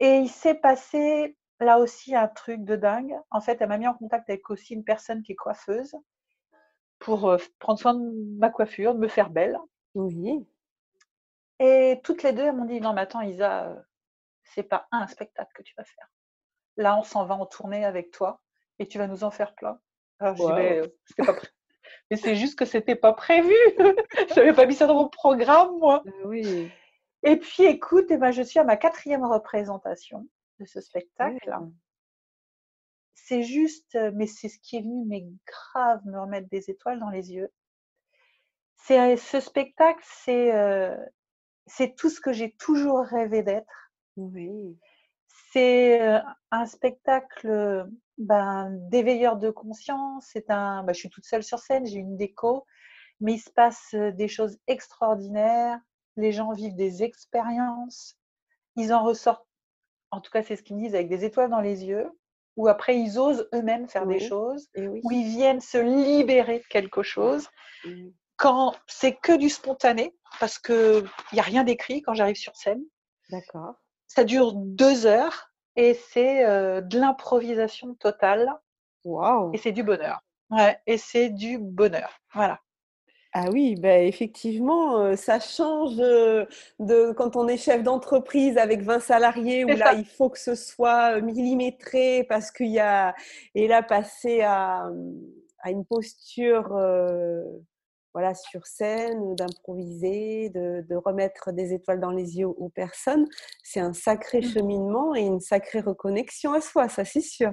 Et 0.00 0.16
il 0.18 0.28
s'est 0.28 0.54
passé 0.54 1.36
là 1.60 1.78
aussi 1.78 2.14
un 2.14 2.28
truc 2.28 2.64
de 2.64 2.76
dingue. 2.76 3.14
En 3.30 3.40
fait, 3.40 3.60
elle 3.60 3.68
m'a 3.68 3.78
mis 3.78 3.86
en 3.86 3.94
contact 3.94 4.28
avec 4.30 4.48
aussi 4.50 4.74
une 4.74 4.84
personne 4.84 5.22
qui 5.22 5.32
est 5.32 5.36
coiffeuse 5.36 5.94
pour 6.98 7.36
prendre 7.58 7.78
soin 7.78 7.94
de 7.94 8.38
ma 8.38 8.50
coiffure, 8.50 8.94
de 8.94 9.00
me 9.00 9.08
faire 9.08 9.30
belle. 9.30 9.58
Oui. 9.94 10.46
Et 11.60 12.00
toutes 12.04 12.22
les 12.22 12.32
deux, 12.32 12.42
elles 12.42 12.56
m'ont 12.56 12.64
dit 12.64 12.80
non, 12.80 12.92
mais 12.92 13.02
attends, 13.02 13.22
Isa, 13.22 13.74
c'est 14.44 14.62
pas 14.62 14.86
un 14.92 15.06
spectacle 15.06 15.50
que 15.54 15.62
tu 15.62 15.74
vas 15.76 15.84
faire. 15.84 16.08
Là, 16.76 16.96
on 16.98 17.02
s'en 17.02 17.24
va 17.24 17.34
en 17.34 17.46
tournée 17.46 17.84
avec 17.84 18.10
toi 18.10 18.40
et 18.78 18.86
tu 18.86 18.98
vas 18.98 19.08
nous 19.08 19.24
en 19.24 19.30
faire 19.30 19.54
plein. 19.54 19.80
Alors, 20.20 20.36
je 20.36 20.42
dis, 20.42 20.52
mais, 20.52 21.24
pas 21.24 21.34
mais 22.10 22.16
c'est 22.16 22.36
juste 22.36 22.58
que 22.58 22.64
c'était 22.64 22.96
pas 22.96 23.12
prévu. 23.12 23.54
je 23.78 24.34
n'avais 24.36 24.52
pas 24.52 24.66
mis 24.66 24.74
ça 24.74 24.86
dans 24.86 24.94
mon 24.94 25.08
programme, 25.08 25.78
moi. 25.78 26.02
Bah 26.04 26.12
oui. 26.24 26.70
Et 27.24 27.36
puis, 27.36 27.64
écoute, 27.64 28.06
eh 28.10 28.16
ben, 28.16 28.30
je 28.30 28.42
suis 28.42 28.58
à 28.58 28.64
ma 28.64 28.76
quatrième 28.76 29.24
représentation 29.24 30.26
de 30.60 30.64
ce 30.64 30.80
spectacle. 30.80 31.52
C'est 33.24 33.42
juste, 33.42 33.98
mais 34.14 34.26
c'est 34.26 34.48
ce 34.48 34.58
qui 34.60 34.76
est 34.76 34.80
venu, 34.80 35.04
mais 35.06 35.26
grave, 35.46 36.00
me 36.06 36.18
remettre 36.18 36.48
des 36.48 36.70
étoiles 36.70 36.98
dans 36.98 37.10
les 37.10 37.32
yeux. 37.32 37.52
C'est 38.76 39.16
ce 39.16 39.40
spectacle, 39.40 40.02
c'est 40.02 40.54
euh, 40.54 40.96
c'est 41.66 41.94
tout 41.94 42.08
ce 42.08 42.20
que 42.20 42.32
j'ai 42.32 42.52
toujours 42.52 43.00
rêvé 43.00 43.42
d'être. 43.42 43.92
Oui. 44.16 44.78
C'est 45.52 46.00
euh, 46.00 46.20
un 46.50 46.64
spectacle 46.64 47.86
ben, 48.16 48.70
d'éveilleur 48.88 49.36
de 49.36 49.50
conscience. 49.50 50.26
C'est 50.32 50.50
un, 50.50 50.82
ben, 50.84 50.94
je 50.94 51.00
suis 51.00 51.10
toute 51.10 51.26
seule 51.26 51.42
sur 51.42 51.58
scène, 51.58 51.86
j'ai 51.86 51.98
une 51.98 52.16
déco, 52.16 52.64
mais 53.20 53.34
il 53.34 53.40
se 53.40 53.50
passe 53.50 53.94
des 53.94 54.28
choses 54.28 54.58
extraordinaires. 54.68 55.78
Les 56.16 56.32
gens 56.32 56.52
vivent 56.52 56.76
des 56.76 57.02
expériences. 57.02 58.16
Ils 58.76 58.94
en 58.94 59.02
ressortent, 59.04 59.46
en 60.12 60.20
tout 60.22 60.30
cas 60.30 60.42
c'est 60.42 60.56
ce 60.56 60.62
qu'ils 60.62 60.76
me 60.76 60.82
disent, 60.82 60.94
avec 60.94 61.08
des 61.08 61.24
étoiles 61.24 61.50
dans 61.50 61.60
les 61.60 61.84
yeux. 61.84 62.10
Ou 62.58 62.68
après 62.68 62.98
ils 62.98 63.18
osent 63.18 63.48
eux-mêmes 63.54 63.88
faire 63.88 64.06
des 64.06 64.20
choses. 64.20 64.68
Ou 64.76 65.10
ils 65.10 65.28
viennent 65.28 65.60
se 65.60 65.78
libérer 65.78 66.58
de 66.58 66.64
quelque 66.64 67.02
chose 67.02 67.48
quand 68.36 68.74
c'est 68.86 69.14
que 69.14 69.36
du 69.36 69.50
spontané, 69.50 70.14
parce 70.40 70.58
qu'il 70.58 71.04
n'y 71.32 71.40
a 71.40 71.42
rien 71.42 71.64
d'écrit 71.64 72.02
quand 72.02 72.14
j'arrive 72.14 72.36
sur 72.36 72.56
scène. 72.56 72.82
D'accord. 73.30 73.74
Ça 74.06 74.24
dure 74.24 74.52
deux 74.54 75.06
heures 75.06 75.50
et 75.76 75.94
c'est 75.94 76.46
euh, 76.46 76.80
de 76.80 76.98
l'improvisation 76.98 77.94
totale. 77.94 78.52
Waouh 79.04 79.52
Et 79.54 79.58
c'est 79.58 79.72
du 79.72 79.82
bonheur. 79.82 80.20
Ouais, 80.50 80.80
et 80.86 80.98
c'est 80.98 81.30
du 81.30 81.58
bonheur. 81.58 82.20
Voilà. 82.32 82.60
Ah 83.40 83.50
oui, 83.52 83.76
bah 83.76 83.98
effectivement, 83.98 84.98
euh, 84.98 85.14
ça 85.14 85.38
change 85.38 86.00
euh, 86.00 86.44
de 86.80 87.12
quand 87.12 87.36
on 87.36 87.46
est 87.46 87.56
chef 87.56 87.84
d'entreprise 87.84 88.58
avec 88.58 88.82
20 88.82 88.98
salariés 88.98 89.64
où 89.64 89.68
là 89.68 89.94
il 89.94 90.06
faut 90.06 90.28
que 90.28 90.40
ce 90.40 90.56
soit 90.56 91.20
millimétré 91.20 92.24
parce 92.28 92.50
qu'il 92.50 92.66
y 92.72 92.80
a 92.80 93.14
et 93.54 93.68
là 93.68 93.84
passer 93.84 94.40
à, 94.40 94.90
à 95.60 95.70
une 95.70 95.84
posture 95.84 96.76
voilà, 98.12 98.34
sur 98.34 98.66
scène, 98.66 99.36
d'improviser, 99.36 100.50
de, 100.50 100.96
remettre 100.96 101.52
des 101.52 101.72
étoiles 101.72 102.00
dans 102.00 102.10
les 102.10 102.38
yeux 102.38 102.48
aux 102.48 102.70
personnes, 102.70 103.28
c'est 103.62 103.78
un 103.78 103.92
sacré 103.92 104.40
mmh. 104.40 104.50
cheminement 104.50 105.14
et 105.14 105.20
une 105.20 105.40
sacrée 105.40 105.80
reconnexion 105.80 106.54
à 106.54 106.60
soi, 106.60 106.88
ça 106.88 107.04
c'est 107.04 107.20
sûr. 107.20 107.52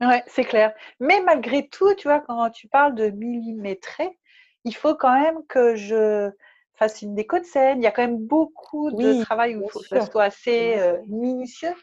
Ouais, 0.00 0.22
c'est 0.26 0.44
clair. 0.44 0.72
Mais 1.00 1.20
malgré 1.20 1.68
tout, 1.68 1.94
tu 1.94 2.08
vois, 2.08 2.20
quand 2.20 2.48
tu 2.50 2.66
parles 2.68 2.94
de 2.94 3.10
millimétrer, 3.10 4.18
il 4.64 4.74
faut 4.74 4.94
quand 4.94 5.18
même 5.18 5.44
que 5.46 5.74
je. 5.74 6.30
fasse 6.74 7.02
une 7.02 7.14
déco 7.14 7.38
de 7.38 7.44
scène. 7.44 7.80
Il 7.80 7.84
y 7.84 7.86
a 7.86 7.92
quand 7.92 8.02
même 8.02 8.26
beaucoup 8.26 8.90
de 8.90 9.22
travail 9.22 9.56
où 9.56 9.62
il 9.62 9.70
faut 9.70 9.80
que 9.80 9.86
ça 9.86 10.06
soit 10.06 10.24
assez 10.24 10.78
euh, 10.78 10.98
minutieux. 11.06 11.74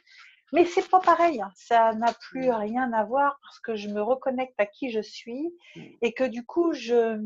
Mais 0.51 0.65
c'est 0.65 0.89
pas 0.89 0.99
pareil, 0.99 1.39
hein. 1.41 1.51
ça 1.55 1.93
n'a 1.93 2.11
plus 2.11 2.49
rien 2.49 2.91
à 2.91 3.03
voir 3.03 3.37
parce 3.43 3.59
que 3.59 3.75
je 3.75 3.87
me 3.87 4.01
reconnecte 4.01 4.59
à 4.59 4.65
qui 4.65 4.89
je 4.89 4.99
suis 4.99 5.53
et 6.01 6.13
que 6.13 6.23
du 6.23 6.43
coup, 6.43 6.73
je, 6.73 7.21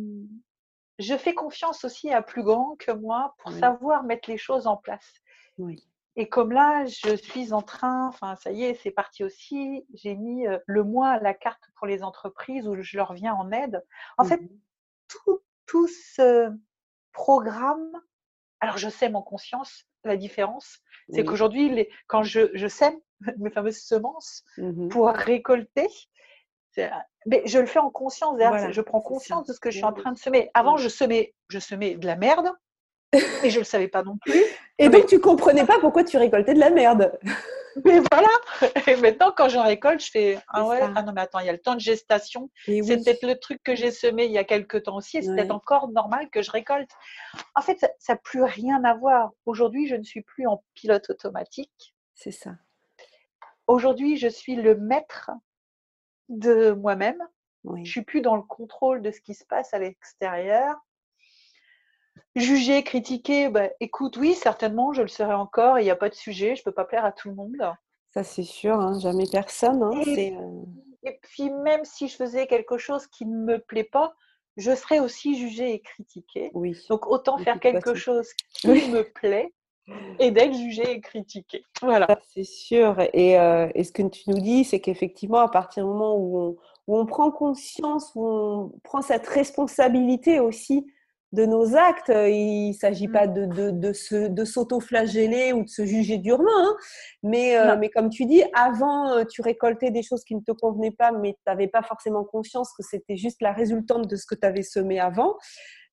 je 1.00 1.16
fais 1.16 1.34
confiance 1.34 1.86
aussi 1.86 2.12
à 2.12 2.22
plus 2.22 2.44
grand 2.44 2.76
que 2.78 2.92
moi 2.92 3.34
pour 3.38 3.54
savoir 3.54 4.04
mettre 4.04 4.30
les 4.30 4.38
choses 4.38 4.68
en 4.68 4.76
place. 4.76 5.24
Et 6.18 6.28
comme 6.28 6.52
là, 6.52 6.84
je 6.86 7.16
suis 7.16 7.54
en 7.54 7.62
train, 7.62 8.10
enfin 8.10 8.36
ça 8.36 8.52
y 8.52 8.66
est, 8.66 8.74
c'est 8.84 8.92
parti 8.92 9.24
aussi, 9.24 9.86
j'ai 9.94 10.16
mis 10.16 10.46
le 10.66 10.84
mois 10.84 11.12
à 11.12 11.20
la 11.20 11.34
carte 11.34 11.64
pour 11.78 11.88
les 11.88 12.04
entreprises 12.04 12.68
où 12.68 12.76
je 12.82 12.98
leur 12.98 13.14
viens 13.14 13.36
en 13.36 13.54
aide. 13.54 13.82
En 14.18 14.26
fait, 14.26 14.42
mmh 14.42 14.50
tout, 15.08 15.42
tout 15.66 15.88
ce 15.88 16.50
programme, 17.12 17.92
alors 18.60 18.78
je 18.78 18.90
sais 18.90 19.14
en 19.14 19.22
conscience 19.22 19.86
la 20.04 20.18
différence, 20.18 20.80
c'est 21.10 21.24
qu'aujourd'hui, 21.24 21.88
quand 22.08 22.24
je, 22.24 22.50
je 22.54 22.68
sème 22.68 22.98
mes 23.38 23.50
fameuses 23.50 23.82
semences 23.82 24.44
mmh 24.58 24.90
pour 24.90 25.10
récolter, 25.10 25.88
mais 27.26 27.44
je 27.46 27.60
le 27.60 27.66
fais 27.66 27.80
en 27.80 27.90
conscience. 27.90 28.38
je 28.72 28.82
prends 28.82 29.02
conscience 29.02 29.48
de 29.48 29.54
ce 29.54 29.60
que 29.60 29.70
je 29.70 29.78
suis 29.78 29.86
en 29.86 29.94
train 29.94 30.12
de 30.12 30.18
semer. 30.18 30.50
Avant, 30.54 30.78
je 30.78 30.90
semais, 30.90 31.34
je 31.50 31.60
semais 31.60 31.96
de 31.96 32.06
la 32.06 32.16
merde 32.16 32.52
et 33.44 33.50
je 33.50 33.56
ne 33.56 33.60
le 33.60 33.66
savais 33.66 33.88
pas 33.88 34.04
non 34.04 34.18
plus. 34.18 34.42
Et 34.80 34.90
donc, 34.90 35.06
tu 35.06 35.20
comprenais 35.20 35.66
pas 35.66 35.80
pourquoi 35.80 36.04
tu 36.04 36.18
récoltais 36.18 36.54
de 36.54 36.60
la 36.60 36.72
merde. 36.72 37.18
Mais 37.86 38.00
voilà. 38.12 38.30
Et 38.88 38.96
maintenant, 38.98 39.32
quand 39.36 39.50
je 39.50 39.58
récolte, 39.58 40.04
je 40.04 40.12
fais 40.12 40.40
ah 40.48 40.68
ouais, 40.68 40.80
ah 40.96 41.04
non 41.04 41.14
mais 41.14 41.22
attends, 41.22 41.40
il 41.40 41.46
y 41.46 41.50
a 41.50 41.54
le 41.54 41.60
temps 41.60 41.76
de 41.76 41.80
gestation. 41.80 42.50
C'est 42.66 42.82
peut-être 42.82 43.24
le 43.24 43.40
truc 43.40 43.62
que 43.64 43.76
j'ai 43.76 43.92
semé 43.92 44.26
il 44.26 44.32
y 44.32 44.38
a 44.38 44.44
quelques 44.44 44.84
temps 44.84 44.98
aussi, 44.98 45.18
et 45.18 45.22
c'est 45.22 45.34
peut-être 45.34 45.52
encore 45.52 45.90
normal 45.90 46.30
que 46.30 46.42
je 46.42 46.52
récolte. 46.52 46.90
En 47.56 47.62
fait, 47.62 47.80
ça 47.80 48.14
n'a 48.14 48.18
plus 48.18 48.44
rien 48.44 48.84
à 48.84 48.94
voir. 48.94 49.32
Aujourd'hui, 49.46 49.88
je 49.88 49.96
ne 49.96 50.04
suis 50.04 50.22
plus 50.22 50.48
en 50.48 50.64
pilote 50.74 51.10
automatique. 51.10 51.96
C'est 52.14 52.32
ça. 52.32 52.52
Aujourd'hui, 53.68 54.18
je 54.18 54.28
suis 54.28 54.56
le 54.56 54.76
maître 54.76 55.32
de 56.30 56.72
moi-même. 56.72 57.22
Je 57.84 57.90
suis 57.90 58.04
plus 58.04 58.22
dans 58.22 58.36
le 58.36 58.42
contrôle 58.42 59.02
de 59.02 59.12
ce 59.12 59.22
qui 59.22 59.34
se 59.34 59.46
passe 59.46 59.74
à 59.74 59.80
l'extérieur. 59.80 60.76
Juger, 62.36 62.84
critiquer, 62.84 63.50
bah, 63.50 63.70
écoute, 63.80 64.18
oui, 64.18 64.34
certainement, 64.34 64.92
je 64.92 65.04
le 65.04 65.08
serai 65.08 65.34
encore. 65.34 65.80
Il 65.80 65.84
n'y 65.84 65.92
a 65.92 65.96
pas 65.96 66.10
de 66.10 66.16
sujet. 66.16 66.56
Je 66.56 66.62
ne 66.62 66.66
peux 66.66 66.72
pas 66.72 66.86
plaire 66.86 67.06
à 67.06 67.12
tout 67.12 67.30
le 67.30 67.36
monde. 67.36 67.52
Ça, 68.12 68.24
c'est 68.24 68.44
sûr. 68.44 68.76
Hein, 68.76 69.00
jamais 69.00 69.26
personne. 69.32 69.84
Hein, 69.84 69.92
euh 70.08 70.64
et, 71.04 71.20
puis, 71.22 71.50
même 71.50 71.84
si 71.84 72.08
je 72.08 72.16
faisais 72.16 72.48
quelque 72.48 72.78
chose 72.78 73.08
qui 73.08 73.26
ne 73.26 73.36
me 73.36 73.60
plaît 73.60 73.84
pas, 73.84 74.16
je 74.58 74.74
serais 74.74 75.00
aussi 75.00 75.38
jugée 75.38 75.74
et 75.74 75.80
critiquée. 75.82 76.50
Oui. 76.54 76.78
Donc, 76.90 77.08
autant 77.08 77.38
faire 77.38 77.60
quelque 77.60 77.94
chose 77.94 78.30
qui 78.54 78.68
me 78.68 79.04
plaît 79.04 79.52
et 80.20 80.32
d'être 80.32 80.54
jugé 80.54 80.92
et 80.92 81.02
critiqué. 81.02 81.66
Voilà. 81.82 82.08
C'est 82.34 82.44
sûr. 82.44 82.98
Euh, 83.00 83.70
et, 83.76 83.84
ce 83.84 83.92
que 83.92 84.08
tu 84.08 84.30
nous 84.30 84.40
dis, 84.40 84.64
c'est 84.64 84.80
qu'effectivement, 84.80 85.40
à 85.40 85.50
partir 85.50 85.84
du 85.84 85.90
moment 85.90 86.16
où 86.18 86.58
on, 86.88 87.06
prend 87.06 87.32
conscience, 87.32 88.12
où 88.16 88.26
on 88.26 88.72
prend 88.84 89.02
cette 89.02 89.28
responsabilité 89.28 90.40
aussi 90.40 90.86
de 91.34 91.46
nos 91.46 91.76
actes, 91.76 92.10
euh, 92.10 92.30
il 92.30 92.70
ne 92.70 92.74
s'agit 92.74 93.10
pas 93.10 93.28
de, 93.28 93.46
de, 93.46 93.72
de, 93.72 94.28
de 94.28 94.46
s'auto-flageller 94.46 95.52
ou 95.52 95.64
de 95.64 95.70
se 95.70 95.86
juger 95.86 96.18
durement, 96.20 96.50
hein. 96.56 96.76
mais, 97.24 97.58
euh, 97.58 97.76
mais 97.78 97.90
comme 97.90 98.10
tu 98.10 98.26
dis, 98.26 98.44
avant, 98.54 99.26
tu 99.26 99.42
récoltais 99.42 99.92
des 99.92 100.04
choses 100.04 100.24
qui 100.24 100.36
ne 100.36 100.42
te 100.42 100.52
convenaient 100.52 100.92
pas, 100.92 101.12
mais 101.12 101.34
tu 101.34 101.40
n'avais 101.48 101.68
pas 101.68 101.82
forcément 101.82 102.24
conscience 102.24 102.72
que 102.78 102.84
c'était 102.84 103.18
juste 103.18 103.42
la 103.42 103.52
résultante 103.52 104.08
de 104.08 104.16
ce 104.16 104.26
que 104.26 104.36
tu 104.36 104.48
avais 104.48 104.64
semé 104.64 105.00
avant. 105.00 105.36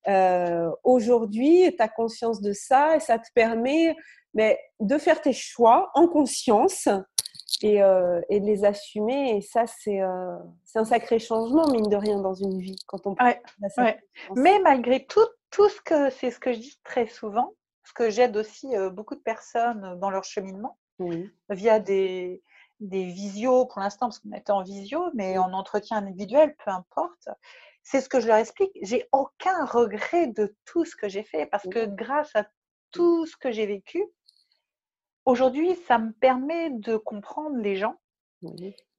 Euh, 0.07 0.69
aujourd'hui, 0.83 1.73
tu 1.75 1.83
as 1.83 1.87
conscience 1.87 2.41
de 2.41 2.53
ça 2.53 2.95
et 2.95 2.99
ça 2.99 3.19
te 3.19 3.27
permet 3.35 3.95
mais, 4.33 4.57
de 4.79 4.97
faire 4.97 5.21
tes 5.21 5.33
choix 5.33 5.91
en 5.93 6.07
conscience 6.07 6.87
et, 7.61 7.81
euh, 7.81 8.21
et 8.29 8.39
de 8.39 8.45
les 8.45 8.65
assumer. 8.65 9.37
Et 9.37 9.41
ça, 9.41 9.65
c'est 9.67 10.01
euh, 10.01 10.37
un 10.75 10.85
sacré 10.85 11.19
changement, 11.19 11.67
mine 11.69 11.89
de 11.89 11.95
rien, 11.95 12.19
dans 12.19 12.33
une 12.33 12.59
vie. 12.59 12.77
Quand 12.87 13.05
on 13.07 13.15
Mais 14.35 14.59
malgré 14.59 15.05
tout, 15.05 15.25
tout 15.49 15.69
ce 15.69 15.81
que 15.81 16.09
c'est 16.09 16.31
ce 16.31 16.39
que 16.39 16.53
je 16.53 16.59
dis 16.59 16.79
très 16.83 17.07
souvent, 17.07 17.53
parce 17.83 17.93
que 17.93 18.09
j'aide 18.09 18.37
aussi 18.37 18.75
euh, 18.75 18.89
beaucoup 18.89 19.15
de 19.15 19.21
personnes 19.21 19.99
dans 19.99 20.09
leur 20.09 20.23
cheminement 20.23 20.77
via 21.49 21.79
des, 21.79 22.43
des 22.79 23.05
visios 23.05 23.65
pour 23.65 23.79
l'instant, 23.79 24.05
parce 24.05 24.19
qu'on 24.19 24.33
était 24.33 24.51
en 24.51 24.61
visio, 24.61 25.09
mais 25.15 25.39
en 25.39 25.51
entretien 25.51 25.97
individuel, 25.97 26.55
peu 26.63 26.69
importe 26.69 27.27
c'est 27.83 28.01
ce 28.01 28.09
que 28.09 28.19
je 28.19 28.27
leur 28.27 28.37
explique. 28.37 28.71
J'ai 28.81 29.07
aucun 29.11 29.65
regret 29.65 30.27
de 30.27 30.55
tout 30.65 30.85
ce 30.85 30.95
que 30.95 31.09
j'ai 31.09 31.23
fait 31.23 31.45
parce 31.45 31.67
que 31.67 31.85
grâce 31.85 32.35
à 32.35 32.45
tout 32.91 33.25
ce 33.25 33.37
que 33.37 33.51
j'ai 33.51 33.65
vécu, 33.65 34.03
aujourd'hui, 35.25 35.75
ça 35.87 35.97
me 35.97 36.11
permet 36.11 36.69
de 36.69 36.97
comprendre 36.97 37.57
les 37.57 37.75
gens, 37.75 37.95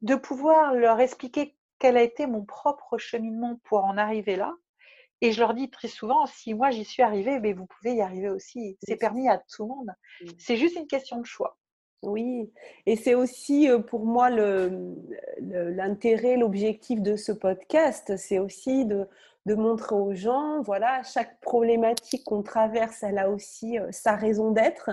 de 0.02 0.14
pouvoir 0.14 0.74
leur 0.74 1.00
expliquer 1.00 1.56
quel 1.78 1.96
a 1.96 2.02
été 2.02 2.26
mon 2.26 2.44
propre 2.44 2.98
cheminement 2.98 3.58
pour 3.64 3.84
en 3.84 3.96
arriver 3.96 4.36
là. 4.36 4.54
Et 5.20 5.30
je 5.30 5.40
leur 5.40 5.54
dis 5.54 5.70
très 5.70 5.88
souvent, 5.88 6.26
si 6.26 6.52
moi 6.52 6.70
j'y 6.70 6.84
suis 6.84 7.02
arrivée, 7.02 7.38
mais 7.38 7.52
vous 7.52 7.66
pouvez 7.66 7.94
y 7.94 8.02
arriver 8.02 8.28
aussi. 8.28 8.76
C'est 8.82 8.96
permis 8.96 9.28
à 9.28 9.38
tout 9.38 9.62
le 9.62 9.68
monde. 9.68 9.90
C'est 10.38 10.56
juste 10.56 10.76
une 10.76 10.88
question 10.88 11.18
de 11.18 11.26
choix. 11.26 11.56
Oui, 12.02 12.52
et 12.86 12.96
c'est 12.96 13.14
aussi 13.14 13.68
pour 13.86 14.04
moi 14.04 14.28
l'intérêt, 15.40 16.36
l'objectif 16.36 17.00
de 17.00 17.14
ce 17.14 17.30
podcast, 17.30 18.16
c'est 18.16 18.40
aussi 18.40 18.84
de, 18.84 19.06
montrer 19.46 19.94
aux 19.94 20.12
gens, 20.12 20.60
voilà, 20.62 21.04
chaque 21.04 21.38
problématique 21.40 22.24
qu'on 22.24 22.42
traverse, 22.42 23.04
elle 23.04 23.18
a 23.18 23.30
aussi 23.30 23.78
sa 23.92 24.16
raison 24.16 24.50
d'être. 24.50 24.90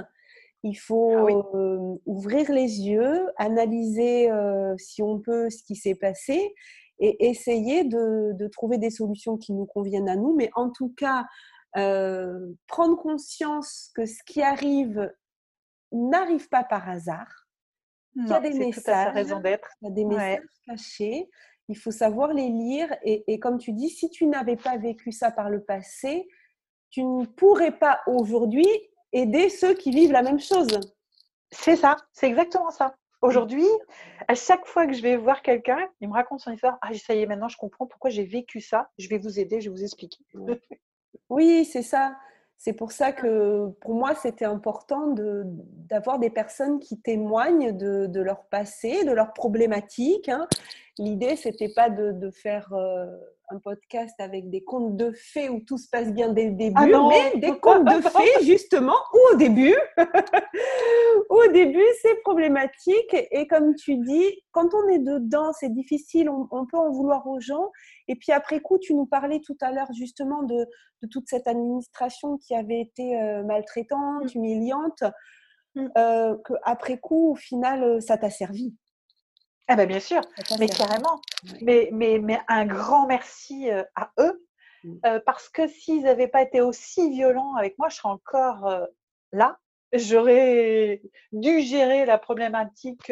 Il 0.63 0.75
faut 0.75 1.15
ah 1.15 1.99
ouvrir 2.05 2.51
les 2.51 2.81
yeux, 2.81 3.27
analyser 3.37 4.29
si 4.77 5.01
on 5.01 5.19
peut 5.19 5.49
ce 5.49 5.63
qui 5.63 5.75
s'est 5.75 5.95
passé 5.95 6.53
et 6.99 7.29
essayer 7.29 7.85
de, 7.85 8.47
trouver 8.49 8.77
des 8.77 8.89
solutions 8.89 9.37
qui 9.37 9.53
nous 9.53 9.65
conviennent 9.65 10.09
à 10.09 10.17
nous, 10.17 10.35
mais 10.35 10.49
en 10.55 10.69
tout 10.69 10.93
cas, 10.97 11.25
prendre 12.67 12.97
conscience 12.97 13.91
que 13.95 14.05
ce 14.05 14.21
qui 14.25 14.41
arrive 14.41 15.09
n'arrive 15.91 16.49
pas 16.49 16.63
par 16.63 16.89
hasard. 16.89 17.47
il 18.15 18.27
y 18.27 18.33
a 18.33 18.39
des 18.39 18.53
messages, 18.53 19.13
raison 19.13 19.39
d'être. 19.39 19.69
Il 19.81 19.87
y 19.87 19.91
a 19.91 19.93
des 19.93 20.05
messages 20.05 20.39
cachés. 20.65 21.29
Il 21.67 21.77
faut 21.77 21.91
savoir 21.91 22.33
les 22.33 22.49
lire. 22.49 22.93
Et, 23.03 23.39
comme 23.39 23.59
tu 23.59 23.73
dis, 23.73 23.89
si 23.89 24.09
tu 24.09 24.25
n'avais 24.27 24.57
pas 24.57 24.77
vécu 24.77 25.11
ça 25.11 25.31
par 25.31 25.49
le 25.49 25.63
passé, 25.63 26.27
tu 26.89 27.03
ne 27.03 27.25
pourrais 27.25 27.77
pas 27.77 28.01
aujourd'hui 28.07 28.67
aider 29.13 29.49
ceux 29.49 29.73
qui 29.73 29.91
vivent 29.91 30.11
la 30.11 30.23
même 30.23 30.39
chose. 30.39 30.79
C'est 31.51 31.75
ça, 31.75 31.97
c'est 32.13 32.27
exactement 32.27 32.71
ça. 32.71 32.95
Aujourd'hui, 33.21 33.65
à 34.29 34.35
chaque 34.35 34.65
fois 34.65 34.87
que 34.87 34.93
je 34.93 35.01
vais 35.01 35.17
voir 35.17 35.41
quelqu'un, 35.41 35.89
il 35.99 36.07
me 36.07 36.13
raconte 36.13 36.39
son 36.39 36.51
histoire. 36.51 36.77
Ah, 36.81 36.93
ça 36.93 37.13
y 37.13 37.21
est, 37.21 37.25
maintenant 37.25 37.49
je 37.49 37.57
comprends 37.57 37.85
pourquoi 37.85 38.09
j'ai 38.09 38.23
vécu 38.23 38.61
ça. 38.61 38.89
Je 38.97 39.09
vais 39.09 39.17
vous 39.17 39.39
aider, 39.39 39.59
je 39.59 39.69
vais 39.69 39.75
vous 39.75 39.83
expliquer. 39.83 40.23
oui, 41.29 41.65
c'est 41.65 41.81
ça. 41.81 42.15
C'est 42.57 42.73
pour 42.73 42.91
ça 42.91 43.13
que 43.13 43.69
pour 43.81 43.93
moi, 43.93 44.15
c'était 44.15 44.45
important 44.45 45.15
d'avoir 45.15 46.19
des 46.19 46.29
personnes 46.29 46.79
qui 46.79 46.99
témoignent 46.99 47.71
de, 47.71 48.21
leur 48.21 48.45
passé, 48.47 49.05
de 49.05 49.11
leurs 49.11 49.33
problématiques. 49.33 50.27
Hein. 50.27 50.45
L'idée, 50.97 51.37
c'était 51.37 51.73
pas 51.73 51.89
de, 51.89 52.29
faire 52.31 52.73
euh, 52.73 53.05
un 53.51 53.59
podcast 53.59 54.13
avec 54.19 54.49
des 54.49 54.63
contes 54.63 54.95
de 54.95 55.11
fées 55.11 55.49
où 55.49 55.59
tout 55.61 55.77
se 55.77 55.89
passe 55.89 56.11
bien 56.13 56.29
dès 56.29 56.45
le 56.45 56.51
début, 56.53 56.75
ah 56.75 57.09
mais 57.09 57.39
des 57.39 57.57
contes 57.59 57.85
de 57.85 58.01
fées 58.01 58.45
justement 58.45 58.95
où 59.13 59.33
au 59.33 59.37
début, 59.37 59.75
au 61.29 61.47
début 61.51 61.85
c'est 62.01 62.21
problématique 62.21 63.15
et 63.31 63.47
comme 63.47 63.75
tu 63.75 63.97
dis, 63.97 64.43
quand 64.51 64.69
on 64.73 64.87
est 64.89 64.99
dedans 64.99 65.51
c'est 65.53 65.73
difficile, 65.73 66.29
on, 66.29 66.65
peut 66.67 66.77
en 66.77 66.91
vouloir 66.91 67.25
aux 67.27 67.39
gens 67.39 67.71
et 68.07 68.15
puis 68.15 68.31
après 68.31 68.59
coup 68.59 68.77
tu 68.77 68.93
nous 68.93 69.07
parlais 69.07 69.41
tout 69.43 69.57
à 69.61 69.71
l'heure 69.71 69.91
justement 69.93 70.43
de, 70.43 70.67
toute 71.09 71.27
cette 71.27 71.47
administration 71.47 72.37
qui 72.37 72.53
avait 72.53 72.81
été 72.81 73.19
euh, 73.19 73.43
maltraitante, 73.43 74.25
mmh. 74.25 74.37
humiliante, 74.37 75.03
mmh. 75.75 75.87
euh, 75.97 76.35
qu'après 76.45 76.99
coup 76.99 77.31
au 77.31 77.35
final 77.35 78.01
ça 78.01 78.17
t'a 78.17 78.29
servi. 78.29 78.75
Ah 79.71 79.75
ben 79.75 79.87
bien 79.87 79.99
sûr, 79.99 80.21
mais 80.59 80.67
carrément. 80.67 81.21
Mais, 81.61 81.89
mais, 81.93 82.17
mais 82.17 82.41
un 82.47 82.65
grand 82.65 83.05
merci 83.05 83.69
euh, 83.69 83.83
à 83.95 84.11
eux, 84.19 84.43
mmh. 84.83 84.93
euh, 85.05 85.19
parce 85.23 85.47
que 85.47 85.67
s'ils 85.67 86.03
n'avaient 86.03 86.27
pas 86.27 86.41
été 86.41 86.59
aussi 86.59 87.11
violents 87.11 87.53
avec 87.55 87.77
moi, 87.77 87.87
je 87.87 87.97
serais 87.97 88.09
encore 88.09 88.65
euh, 88.65 88.85
là. 89.31 89.59
J'aurais 89.93 91.01
dû 91.31 91.61
gérer 91.61 92.05
la 92.05 92.17
problématique 92.17 93.11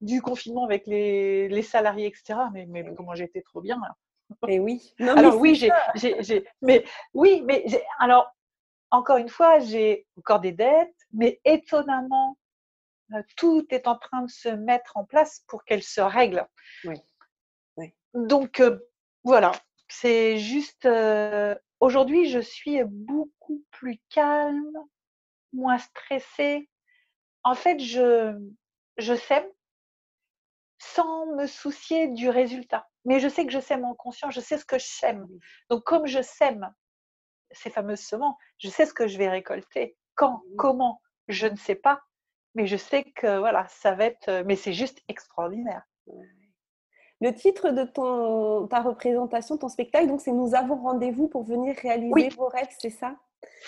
du 0.00 0.22
confinement 0.22 0.64
avec 0.64 0.86
les, 0.86 1.48
les 1.48 1.62
salariés, 1.62 2.06
etc. 2.06 2.38
Mais, 2.52 2.66
mais 2.66 2.84
comment 2.94 3.14
j'étais 3.14 3.42
trop 3.42 3.60
bien. 3.60 3.78
Et 4.48 4.58
oui. 4.58 4.94
alors 5.00 5.36
oui, 5.36 5.54
j'ai, 5.54 6.44
mais 6.62 6.84
oui, 7.12 7.42
mais 7.46 7.64
alors 7.98 8.30
encore 8.90 9.16
une 9.18 9.28
fois, 9.28 9.58
j'ai 9.58 10.06
encore 10.18 10.40
des 10.40 10.52
dettes, 10.52 10.96
mais 11.12 11.40
étonnamment, 11.44 12.38
tout 13.36 13.66
est 13.70 13.86
en 13.86 13.96
train 13.96 14.22
de 14.22 14.30
se 14.30 14.48
mettre 14.48 14.96
en 14.96 15.04
place 15.04 15.44
pour 15.48 15.64
qu'elle 15.64 15.82
se 15.82 16.00
règle. 16.00 16.46
Oui. 16.84 16.96
Donc, 18.14 18.60
euh, 18.60 18.78
voilà. 19.24 19.52
c'est 19.88 20.38
juste, 20.38 20.86
euh, 20.86 21.54
aujourd'hui, 21.80 22.28
je 22.28 22.38
suis 22.38 22.82
beaucoup 22.84 23.64
plus 23.72 24.00
calme, 24.08 24.72
moins 25.52 25.78
stressée. 25.78 26.70
En 27.42 27.54
fait, 27.54 27.80
je, 27.80 28.38
je 28.98 29.14
sème 29.14 29.46
sans 30.78 31.26
me 31.34 31.46
soucier 31.46 32.08
du 32.08 32.28
résultat. 32.28 32.88
Mais 33.04 33.20
je 33.20 33.28
sais 33.28 33.44
que 33.44 33.52
je 33.52 33.60
sème 33.60 33.84
en 33.84 33.94
conscience, 33.94 34.34
je 34.34 34.40
sais 34.40 34.58
ce 34.58 34.64
que 34.64 34.78
je 34.78 34.86
sème. 34.86 35.26
Donc, 35.68 35.84
comme 35.84 36.06
je 36.06 36.22
sème 36.22 36.72
ces 37.50 37.70
fameuses 37.70 38.00
semences, 38.00 38.36
je 38.58 38.68
sais 38.68 38.86
ce 38.86 38.94
que 38.94 39.06
je 39.06 39.18
vais 39.18 39.28
récolter. 39.28 39.96
Quand, 40.14 40.42
comment, 40.56 41.00
je 41.28 41.46
ne 41.46 41.56
sais 41.56 41.74
pas. 41.74 42.02
Mais 42.54 42.66
je 42.66 42.76
sais 42.76 43.04
que 43.04 43.38
voilà, 43.38 43.66
ça 43.68 43.92
va 43.92 44.06
être. 44.06 44.44
Mais 44.46 44.56
c'est 44.56 44.72
juste 44.72 45.00
extraordinaire. 45.08 45.82
Le 47.20 47.34
titre 47.34 47.70
de 47.70 47.84
ton, 47.84 48.66
ta 48.66 48.80
représentation, 48.80 49.56
ton 49.56 49.68
spectacle, 49.68 50.08
donc 50.08 50.20
c'est 50.20 50.32
Nous 50.32 50.54
avons 50.54 50.76
rendez-vous 50.76 51.28
pour 51.28 51.44
venir 51.44 51.74
réaliser 51.80 52.28
vos 52.30 52.48
rêves, 52.48 52.68
c'est 52.78 52.90
ça? 52.90 53.16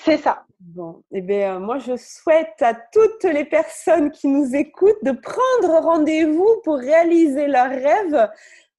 C'est 0.05 0.19
ça. 0.19 0.45
Bon, 0.61 1.03
eh 1.13 1.21
bien, 1.21 1.59
moi, 1.59 1.79
je 1.79 1.97
souhaite 1.97 2.61
à 2.61 2.75
toutes 2.75 3.25
les 3.25 3.45
personnes 3.45 4.11
qui 4.11 4.29
nous 4.29 4.55
écoutent 4.55 5.03
de 5.03 5.13
prendre 5.13 5.83
rendez-vous 5.83 6.61
pour 6.65 6.77
réaliser 6.77 7.47
leurs 7.47 7.71
rêves. 7.71 8.31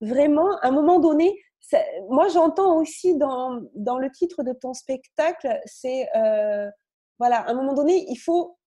Vraiment, 0.01 0.57
à 0.59 0.67
un 0.67 0.71
moment 0.71 0.99
donné, 0.99 1.39
moi, 2.09 2.27
j'entends 2.29 2.77
aussi 2.77 3.17
dans, 3.17 3.61
dans, 3.75 3.97
le 3.97 4.11
titre 4.11 4.43
de 4.43 4.53
ton 4.53 4.73
spectacle, 4.73 5.59
c'est, 5.65 6.07
euh, 6.15 6.69
voilà, 7.19 7.39
à 7.41 7.51
un 7.51 7.53
moment 7.53 7.73
donné, 7.73 8.05
il 8.09 8.17
faut 8.17 8.57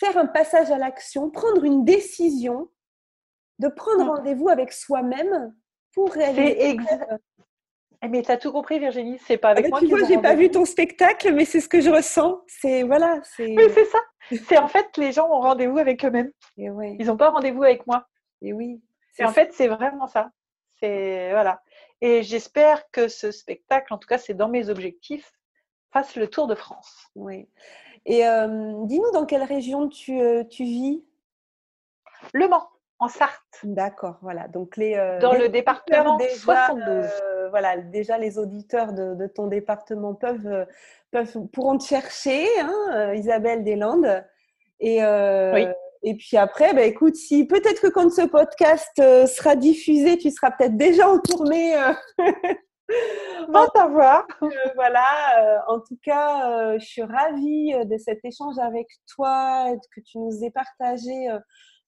faire 0.00 0.16
un 0.18 0.26
passage 0.26 0.70
à 0.70 0.78
l'action, 0.78 1.30
prendre 1.30 1.64
une 1.64 1.84
décision 1.84 2.68
de 3.58 3.68
prendre 3.68 4.04
mmh. 4.04 4.08
rendez-vous 4.08 4.48
avec 4.48 4.72
soi-même 4.72 5.54
pour 5.94 6.12
réaliser. 6.12 6.76
Eh, 8.02 8.08
mais 8.08 8.22
tu 8.22 8.30
as 8.30 8.36
tout 8.36 8.52
compris, 8.52 8.78
Virginie. 8.78 9.18
C'est 9.26 9.38
pas 9.38 9.50
avec 9.50 9.66
ah, 9.66 9.68
moi. 9.70 9.80
Tu 9.80 9.86
vois, 9.86 10.04
j'ai 10.04 10.18
pas 10.18 10.34
vu 10.34 10.50
ton 10.50 10.64
spectacle, 10.64 11.32
mais 11.32 11.44
c'est 11.44 11.60
ce 11.60 11.68
que 11.68 11.80
je 11.80 11.90
ressens. 11.90 12.42
C'est 12.46 12.82
voilà. 12.82 13.20
C'est. 13.24 13.54
c'est 13.70 13.84
ça. 13.86 13.98
C'est 14.48 14.58
en 14.58 14.68
fait 14.68 14.96
les 14.96 15.12
gens 15.12 15.28
ont 15.28 15.40
rendez-vous 15.40 15.78
avec 15.78 16.04
eux-mêmes. 16.04 16.30
Et 16.58 16.70
ouais. 16.70 16.96
Ils 16.98 17.06
n'ont 17.06 17.16
pas 17.16 17.30
rendez-vous 17.30 17.62
avec 17.62 17.86
moi. 17.86 18.06
Et 18.42 18.52
oui. 18.52 18.82
Et 19.18 19.24
en 19.24 19.32
fait, 19.32 19.52
c'est 19.54 19.68
vraiment 19.68 20.06
ça. 20.06 20.30
C'est 20.78 21.30
voilà. 21.30 21.62
Et 22.02 22.22
j'espère 22.22 22.90
que 22.90 23.08
ce 23.08 23.30
spectacle, 23.30 23.92
en 23.94 23.98
tout 23.98 24.06
cas, 24.06 24.18
c'est 24.18 24.34
dans 24.34 24.48
mes 24.48 24.68
objectifs, 24.68 25.32
fasse 25.92 26.16
le 26.16 26.28
tour 26.28 26.46
de 26.46 26.54
France. 26.54 27.08
Oui. 27.14 27.48
Et 28.06 28.26
euh, 28.26 28.72
dis-nous 28.84 29.10
dans 29.12 29.26
quelle 29.26 29.42
région 29.42 29.88
tu, 29.88 30.20
euh, 30.20 30.44
tu 30.44 30.62
vis? 30.64 31.04
Le 32.32 32.48
Mans 32.48 32.68
en 33.00 33.08
Sarthe. 33.08 33.42
D'accord, 33.64 34.16
voilà. 34.22 34.46
Donc 34.48 34.76
les 34.76 34.94
euh, 34.94 35.18
dans 35.18 35.32
le 35.32 35.48
département 35.48 36.16
déjà, 36.16 36.34
72. 36.36 36.86
Euh, 36.88 37.50
voilà, 37.50 37.76
déjà 37.76 38.16
les 38.16 38.38
auditeurs 38.38 38.92
de, 38.92 39.26
ton 39.26 39.48
département 39.48 40.14
peuvent, 40.14 40.66
peuvent 41.10 41.46
pourront 41.52 41.76
te 41.78 41.84
chercher, 41.84 42.46
hein, 42.60 43.12
Isabelle 43.14 43.64
Deslandes. 43.64 44.24
Et 44.80 45.00
oui. 45.02 45.66
Et 46.02 46.14
puis 46.14 46.36
après, 46.36 46.72
bah, 46.72 46.82
écoute, 46.82 47.16
si 47.16 47.46
peut-être 47.46 47.80
que 47.80 47.88
quand 47.88 48.12
ce 48.12 48.22
podcast 48.22 48.92
sera 48.96 49.56
diffusé, 49.56 50.16
tu 50.18 50.30
seras 50.30 50.52
peut-être 50.52 50.76
déjà 50.76 51.08
en 51.08 51.18
tournée. 51.18 51.74
Va 53.48 53.66
savoir. 53.74 54.26
voilà. 54.74 55.62
en 55.68 55.80
tout 55.80 55.98
cas, 56.02 56.78
je 56.78 56.84
suis 56.84 57.02
ravie 57.02 57.72
de 57.86 57.96
cet 57.96 58.24
échange 58.24 58.58
avec 58.58 58.88
toi, 59.14 59.68
que 59.94 60.00
tu 60.00 60.18
nous 60.18 60.44
aies 60.44 60.50
partagé 60.50 61.28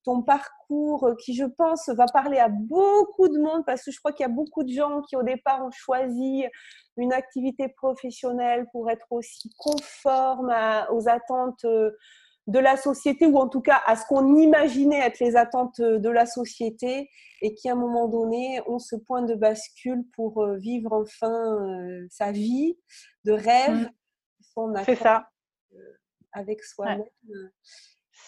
ton 0.08 0.22
parcours 0.22 1.04
euh, 1.04 1.14
qui, 1.16 1.34
je 1.34 1.44
pense, 1.44 1.88
va 1.90 2.06
parler 2.06 2.38
à 2.38 2.48
beaucoup 2.48 3.28
de 3.28 3.38
monde 3.38 3.64
parce 3.66 3.84
que 3.84 3.90
je 3.90 3.98
crois 3.98 4.12
qu'il 4.12 4.24
y 4.24 4.28
a 4.28 4.32
beaucoup 4.32 4.64
de 4.64 4.72
gens 4.72 5.02
qui, 5.02 5.16
au 5.16 5.22
départ, 5.22 5.62
ont 5.64 5.70
choisi 5.70 6.46
une 6.96 7.12
activité 7.12 7.68
professionnelle 7.68 8.66
pour 8.72 8.90
être 8.90 9.06
aussi 9.10 9.50
conforme 9.58 10.50
aux 10.92 11.08
attentes 11.08 11.64
euh, 11.64 11.90
de 12.48 12.58
la 12.58 12.76
société 12.76 13.26
ou 13.26 13.38
en 13.38 13.48
tout 13.48 13.60
cas 13.60 13.80
à 13.86 13.94
ce 13.94 14.04
qu'on 14.06 14.36
imaginait 14.36 14.98
être 14.98 15.20
les 15.20 15.36
attentes 15.36 15.78
euh, 15.80 15.98
de 15.98 16.08
la 16.10 16.26
société 16.26 17.08
et 17.42 17.54
qui 17.54 17.68
à 17.68 17.74
un 17.74 17.76
moment 17.76 18.08
donné 18.08 18.60
ont 18.66 18.80
ce 18.80 18.96
point 18.96 19.22
de 19.22 19.34
bascule 19.34 20.04
pour 20.16 20.44
vivre 20.56 20.92
enfin 20.92 21.56
sa 22.10 22.32
vie 22.32 22.76
de 23.24 23.32
rêve, 23.32 23.88
mmh. 24.56 24.82
C'est 24.84 24.96
ça. 24.96 25.28
avec 26.32 26.64
soi-même. 26.64 27.04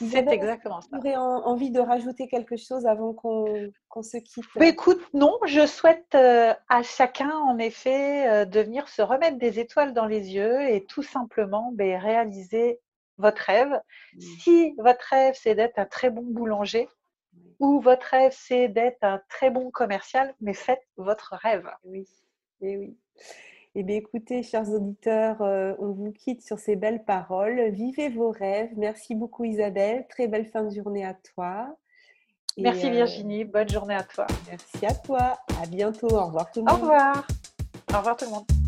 C'est 0.08 0.28
exactement 0.28 0.80
ça. 0.80 0.96
Aurais 0.96 1.16
envie 1.16 1.70
de 1.70 1.80
rajouter 1.80 2.26
quelque 2.26 2.56
chose 2.56 2.86
avant 2.86 3.12
qu'on 3.12 4.02
se 4.02 4.16
quitte? 4.16 4.44
Bah, 4.56 4.66
Écoute, 4.66 5.02
non, 5.12 5.38
je 5.44 5.66
souhaite 5.66 6.14
euh, 6.14 6.54
à 6.68 6.82
chacun, 6.82 7.30
en 7.30 7.58
effet, 7.58 8.28
euh, 8.28 8.44
de 8.46 8.60
venir 8.60 8.88
se 8.88 9.02
remettre 9.02 9.38
des 9.38 9.58
étoiles 9.58 9.92
dans 9.92 10.06
les 10.06 10.34
yeux 10.34 10.62
et 10.70 10.86
tout 10.86 11.02
simplement 11.02 11.70
bah, 11.74 11.98
réaliser 11.98 12.80
votre 13.20 13.42
rêve. 13.42 13.70
Mmh. 14.14 14.20
Si 14.20 14.74
votre 14.78 15.04
rêve, 15.10 15.34
c'est 15.40 15.54
d'être 15.54 15.78
un 15.78 15.86
très 15.86 16.10
bon 16.10 16.22
boulanger, 16.22 16.88
ou 17.60 17.80
votre 17.80 18.06
rêve, 18.06 18.32
c'est 18.34 18.68
d'être 18.68 19.02
un 19.02 19.20
très 19.28 19.50
bon 19.50 19.70
commercial, 19.70 20.34
mais 20.40 20.54
faites 20.54 20.82
votre 20.96 21.34
rêve. 21.34 21.68
Oui, 21.84 22.08
et 22.62 22.76
oui. 22.76 22.96
Eh 23.76 23.84
bien, 23.84 23.96
écoutez, 23.96 24.42
chers 24.42 24.68
auditeurs, 24.70 25.42
euh, 25.42 25.74
on 25.78 25.92
vous 25.92 26.10
quitte 26.10 26.42
sur 26.42 26.58
ces 26.58 26.74
belles 26.74 27.04
paroles. 27.04 27.70
Vivez 27.70 28.08
vos 28.08 28.30
rêves. 28.30 28.70
Merci 28.76 29.14
beaucoup, 29.14 29.44
Isabelle. 29.44 30.06
Très 30.08 30.26
belle 30.26 30.46
fin 30.46 30.64
de 30.64 30.74
journée 30.74 31.04
à 31.04 31.14
toi. 31.14 31.76
merci, 32.58 32.86
euh, 32.86 32.90
Virginie. 32.90 33.44
Bonne 33.44 33.68
journée 33.68 33.94
à 33.94 34.02
toi. 34.02 34.26
Merci 34.48 34.86
à 34.86 34.94
toi. 34.94 35.38
À 35.62 35.66
bientôt. 35.66 36.08
Au 36.08 36.26
revoir 36.26 36.50
tout 36.50 36.64
le 36.64 36.72
monde. 36.72 36.80
Au 36.80 36.82
revoir. 36.82 37.28
Au 37.92 37.98
revoir 37.98 38.16
tout 38.16 38.24
le 38.24 38.30
monde. 38.32 38.59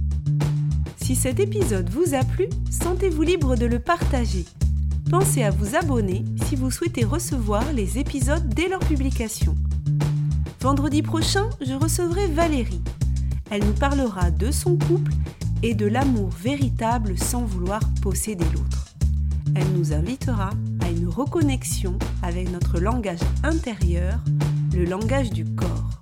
Si 1.03 1.17
cet 1.17 1.41
épisode 1.41 1.91
vous 1.91 2.15
a 2.15 2.25
plu, 2.25 2.49
sentez-vous 2.71 3.23
libre 3.23 3.57
de 3.57 3.67
le 3.67 3.79
partager. 3.79 4.45
Pensez 5.11 5.43
à 5.43 5.51
vous 5.51 5.75
abonner 5.77 6.25
si 6.47 6.57
vous 6.57 6.71
souhaitez 6.71 7.05
recevoir 7.05 7.73
les 7.73 7.99
épisodes 7.99 8.49
dès 8.49 8.69
leur 8.69 8.81
publication. 8.81 9.55
Vendredi 10.61 11.03
prochain, 11.03 11.51
je 11.61 11.75
recevrai 11.75 12.29
Valérie 12.29 12.83
elle 13.53 13.67
nous 13.67 13.75
parlera 13.75 14.31
de 14.31 14.51
son 14.51 14.79
couple 14.79 15.13
et 15.63 15.75
de 15.75 15.85
l'amour 15.85 16.31
véritable 16.31 17.19
sans 17.19 17.45
vouloir 17.45 17.83
posséder 18.01 18.47
l'autre. 18.55 18.95
Elle 19.55 19.71
nous 19.77 19.93
invitera 19.93 20.49
à 20.81 20.89
une 20.89 21.07
reconnexion 21.07 21.99
avec 22.23 22.51
notre 22.51 22.81
langage 22.81 23.21
intérieur, 23.43 24.21
le 24.75 24.87
langage 24.87 25.29
du 25.29 25.45
corps. 25.45 26.01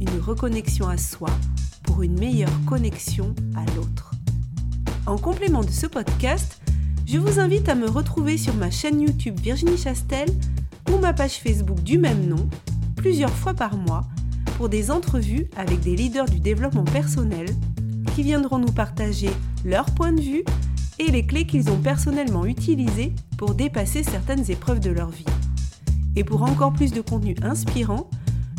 Une 0.00 0.20
reconnexion 0.20 0.86
à 0.86 0.96
soi 0.96 1.30
pour 1.82 2.04
une 2.04 2.16
meilleure 2.16 2.64
connexion 2.64 3.34
à 3.56 3.64
l'autre. 3.74 4.12
En 5.08 5.16
complément 5.16 5.64
de 5.64 5.70
ce 5.70 5.86
podcast, 5.86 6.60
je 7.06 7.16
vous 7.16 7.40
invite 7.40 7.70
à 7.70 7.74
me 7.74 7.88
retrouver 7.88 8.36
sur 8.36 8.52
ma 8.54 8.70
chaîne 8.70 9.00
YouTube 9.00 9.40
Virginie 9.40 9.78
Chastel 9.78 10.28
ou 10.92 10.98
ma 10.98 11.14
page 11.14 11.38
Facebook 11.38 11.82
du 11.82 11.96
même 11.96 12.26
nom 12.26 12.46
plusieurs 12.94 13.32
fois 13.32 13.54
par 13.54 13.78
mois 13.78 14.02
pour 14.58 14.68
des 14.68 14.90
entrevues 14.90 15.48
avec 15.56 15.80
des 15.80 15.96
leaders 15.96 16.26
du 16.26 16.40
développement 16.40 16.84
personnel 16.84 17.46
qui 18.14 18.22
viendront 18.22 18.58
nous 18.58 18.70
partager 18.70 19.30
leur 19.64 19.86
point 19.86 20.12
de 20.12 20.20
vue 20.20 20.44
et 20.98 21.10
les 21.10 21.24
clés 21.24 21.46
qu'ils 21.46 21.70
ont 21.70 21.80
personnellement 21.80 22.44
utilisées 22.44 23.14
pour 23.38 23.54
dépasser 23.54 24.02
certaines 24.02 24.50
épreuves 24.50 24.80
de 24.80 24.90
leur 24.90 25.08
vie. 25.08 25.24
Et 26.16 26.24
pour 26.24 26.42
encore 26.42 26.74
plus 26.74 26.92
de 26.92 27.00
contenu 27.00 27.34
inspirant, 27.40 28.10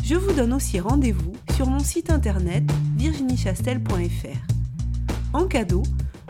je 0.02 0.16
vous 0.16 0.32
donne 0.32 0.52
aussi 0.52 0.80
rendez-vous 0.80 1.32
sur 1.54 1.68
mon 1.68 1.78
site 1.78 2.10
internet 2.10 2.64
virginiechastel.fr. 2.96 4.50
En 5.32 5.46
cadeau, 5.46 5.84